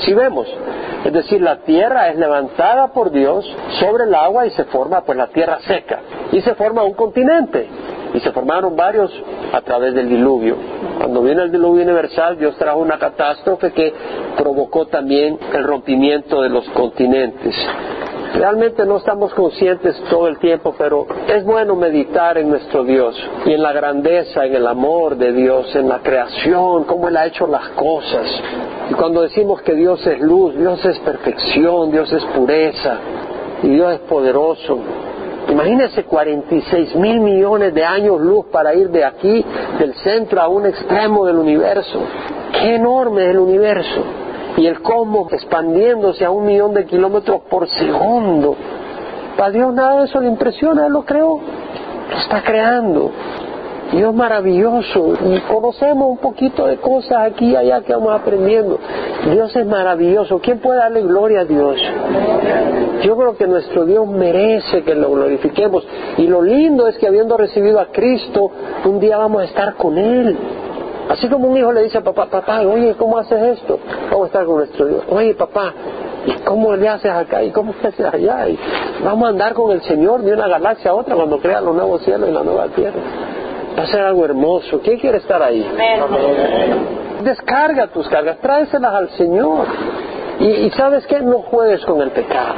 [0.00, 0.46] Si vemos,
[1.04, 3.44] es decir, la tierra es levantada por Dios
[3.80, 6.00] sobre el agua y se forma pues la tierra seca
[6.32, 7.66] y se forma un continente
[8.14, 9.10] y se formaron varios
[9.52, 10.56] a través del diluvio.
[10.98, 13.92] Cuando viene el diluvio universal, Dios trajo una catástrofe que
[14.36, 17.54] provocó también el rompimiento de los continentes.
[18.34, 23.52] Realmente no estamos conscientes todo el tiempo, pero es bueno meditar en nuestro Dios y
[23.52, 27.48] en la grandeza, en el amor de Dios, en la creación, cómo Él ha hecho
[27.48, 28.26] las cosas.
[28.88, 32.98] Y cuando decimos que Dios es luz, Dios es perfección, Dios es pureza
[33.62, 34.78] y Dios es poderoso.
[35.48, 39.44] Imagínense 46 mil millones de años luz para ir de aquí,
[39.78, 42.00] del centro a un extremo del universo.
[42.52, 44.04] ¡Qué enorme es el universo!
[44.56, 48.56] y el cosmos expandiéndose a un millón de kilómetros por segundo.
[49.36, 51.40] Para Dios nada de eso le impresiona, Él lo creó,
[52.10, 53.10] lo está creando.
[53.92, 58.78] Dios maravilloso y conocemos un poquito de cosas aquí y allá que vamos aprendiendo.
[59.32, 60.38] Dios es maravilloso.
[60.38, 61.76] ¿Quién puede darle gloria a Dios?
[63.02, 65.84] Yo creo que nuestro Dios merece que lo glorifiquemos.
[66.18, 68.50] Y lo lindo es que habiendo recibido a Cristo,
[68.84, 70.36] un día vamos a estar con Él.
[71.08, 73.80] Así como un hijo le dice a papá, papá, oye, ¿cómo haces esto?
[74.10, 75.02] Vamos a estar con nuestro Dios.
[75.08, 75.74] Oye, papá,
[76.24, 77.42] ¿y cómo le haces acá?
[77.42, 78.48] ¿Y cómo le haces allá?
[78.48, 78.56] Y
[79.02, 82.02] vamos a andar con el Señor de una galaxia a otra cuando crea los nuevos
[82.02, 83.00] cielos y la nueva tierra.
[83.78, 84.80] Va a ser algo hermoso.
[84.80, 85.66] ¿Quién quiere estar ahí?
[87.22, 89.66] Descarga tus cargas, tráeselas al Señor.
[90.40, 91.20] Y, y sabes qué?
[91.20, 92.54] No juegues con el pecado.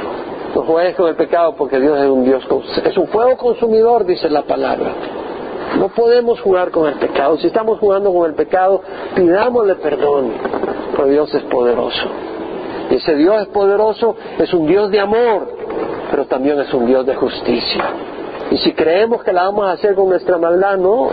[0.55, 2.43] No juegues con el pecado porque Dios es un Dios,
[2.83, 4.91] es un fuego consumidor, dice la palabra.
[5.79, 7.37] No podemos jugar con el pecado.
[7.37, 8.81] Si estamos jugando con el pecado,
[9.15, 10.33] pidámosle perdón,
[10.95, 12.05] porque Dios es poderoso.
[12.91, 15.47] Y ese Dios es poderoso, es un Dios de amor,
[16.11, 17.85] pero también es un Dios de justicia.
[18.51, 21.09] Y si creemos que la vamos a hacer con nuestra maldad, no.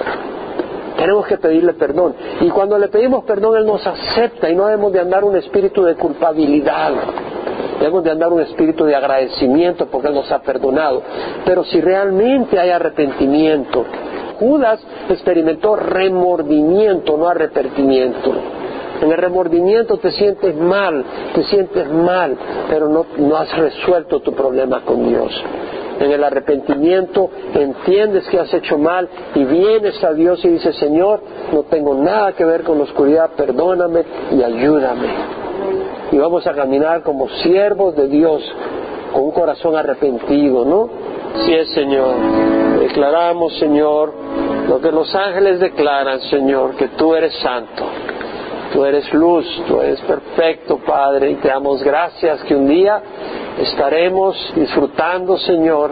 [0.97, 2.15] Tenemos que pedirle perdón.
[2.41, 5.83] Y cuando le pedimos perdón, Él nos acepta y no debemos de andar un espíritu
[5.83, 6.93] de culpabilidad.
[7.79, 11.03] Debemos de andar un espíritu de agradecimiento porque Él nos ha perdonado.
[11.47, 13.87] Pero si realmente hay arrepentimiento,
[14.39, 18.33] Judas experimentó remordimiento, no arrepentimiento.
[19.01, 21.05] En el remordimiento te sientes mal,
[21.35, 22.37] te sientes mal,
[22.69, 25.33] pero no, no has resuelto tu problema con Dios.
[26.01, 31.21] En el arrepentimiento entiendes que has hecho mal y vienes a Dios y dices, Señor,
[31.53, 35.09] no tengo nada que ver con la oscuridad, perdóname y ayúdame.
[36.11, 38.43] Y vamos a caminar como siervos de Dios,
[39.13, 40.89] con un corazón arrepentido, ¿no?
[41.45, 42.15] Sí es, Señor.
[42.81, 44.15] Declaramos, Señor,
[44.69, 47.85] lo que los ángeles declaran, Señor, que tú eres santo.
[48.73, 53.03] Tú eres luz, tú eres perfecto, Padre, y te damos gracias que un día
[53.59, 55.91] estaremos disfrutando, Señor.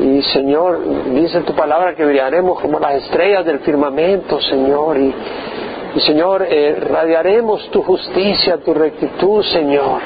[0.00, 0.80] Y Señor,
[1.12, 4.98] dice tu palabra que brillaremos como las estrellas del firmamento, Señor.
[4.98, 5.14] Y,
[6.00, 10.00] Señor, eh, radiaremos tu justicia, tu rectitud, Señor.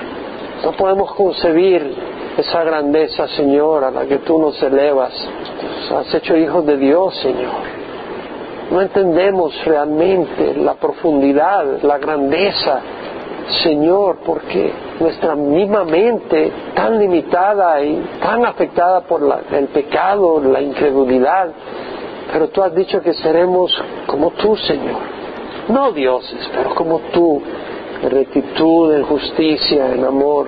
[0.63, 1.95] No podemos concebir
[2.37, 5.13] esa grandeza, Señor, a la que tú nos elevas.
[5.91, 7.88] Nos has hecho hijos de Dios, Señor.
[8.71, 12.81] No entendemos realmente la profundidad, la grandeza,
[13.63, 21.49] Señor, porque nuestra misma mente tan limitada y tan afectada por el pecado, la incredulidad,
[22.31, 23.73] pero tú has dicho que seremos
[24.07, 25.01] como tú, Señor.
[25.69, 27.43] No dioses, pero como tú,
[28.03, 30.47] en rectitud, en justicia, en amor.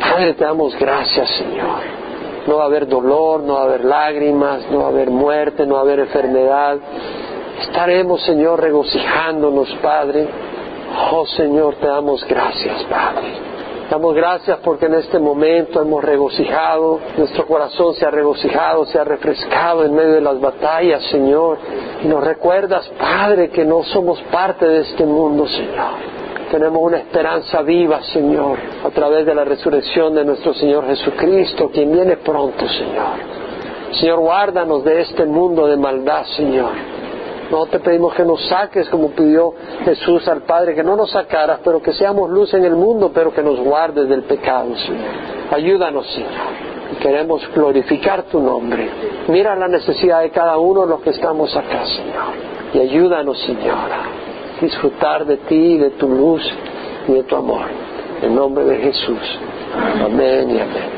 [0.00, 2.04] Padre, te damos gracias, Señor.
[2.46, 5.66] No va a haber dolor, no va a haber lágrimas, no va a haber muerte,
[5.66, 6.78] no va a haber enfermedad.
[7.60, 10.28] Estaremos, Señor, regocijándonos, Padre.
[11.12, 13.54] Oh, Señor, te damos gracias, Padre.
[13.90, 19.04] Damos gracias porque en este momento hemos regocijado, nuestro corazón se ha regocijado, se ha
[19.04, 21.58] refrescado en medio de las batallas, Señor.
[22.02, 26.14] Y nos recuerdas, Padre, que no somos parte de este mundo, Señor.
[26.50, 31.92] Tenemos una esperanza viva, Señor, a través de la resurrección de nuestro Señor Jesucristo, quien
[31.92, 33.18] viene pronto, Señor.
[33.92, 36.72] Señor, guárdanos de este mundo de maldad, Señor.
[37.50, 41.60] No te pedimos que nos saques como pidió Jesús al Padre, que no nos sacaras,
[41.62, 45.10] pero que seamos luz en el mundo, pero que nos guardes del pecado, Señor.
[45.50, 46.64] Ayúdanos, Señor.
[47.00, 48.88] Queremos glorificar tu nombre.
[49.28, 52.54] Mira la necesidad de cada uno de los que estamos acá, Señor.
[52.72, 56.42] Y ayúdanos, Señor, a disfrutar de ti, de tu luz
[57.08, 57.66] y de tu amor.
[58.22, 59.38] En nombre de Jesús.
[60.04, 60.90] Amén y amén.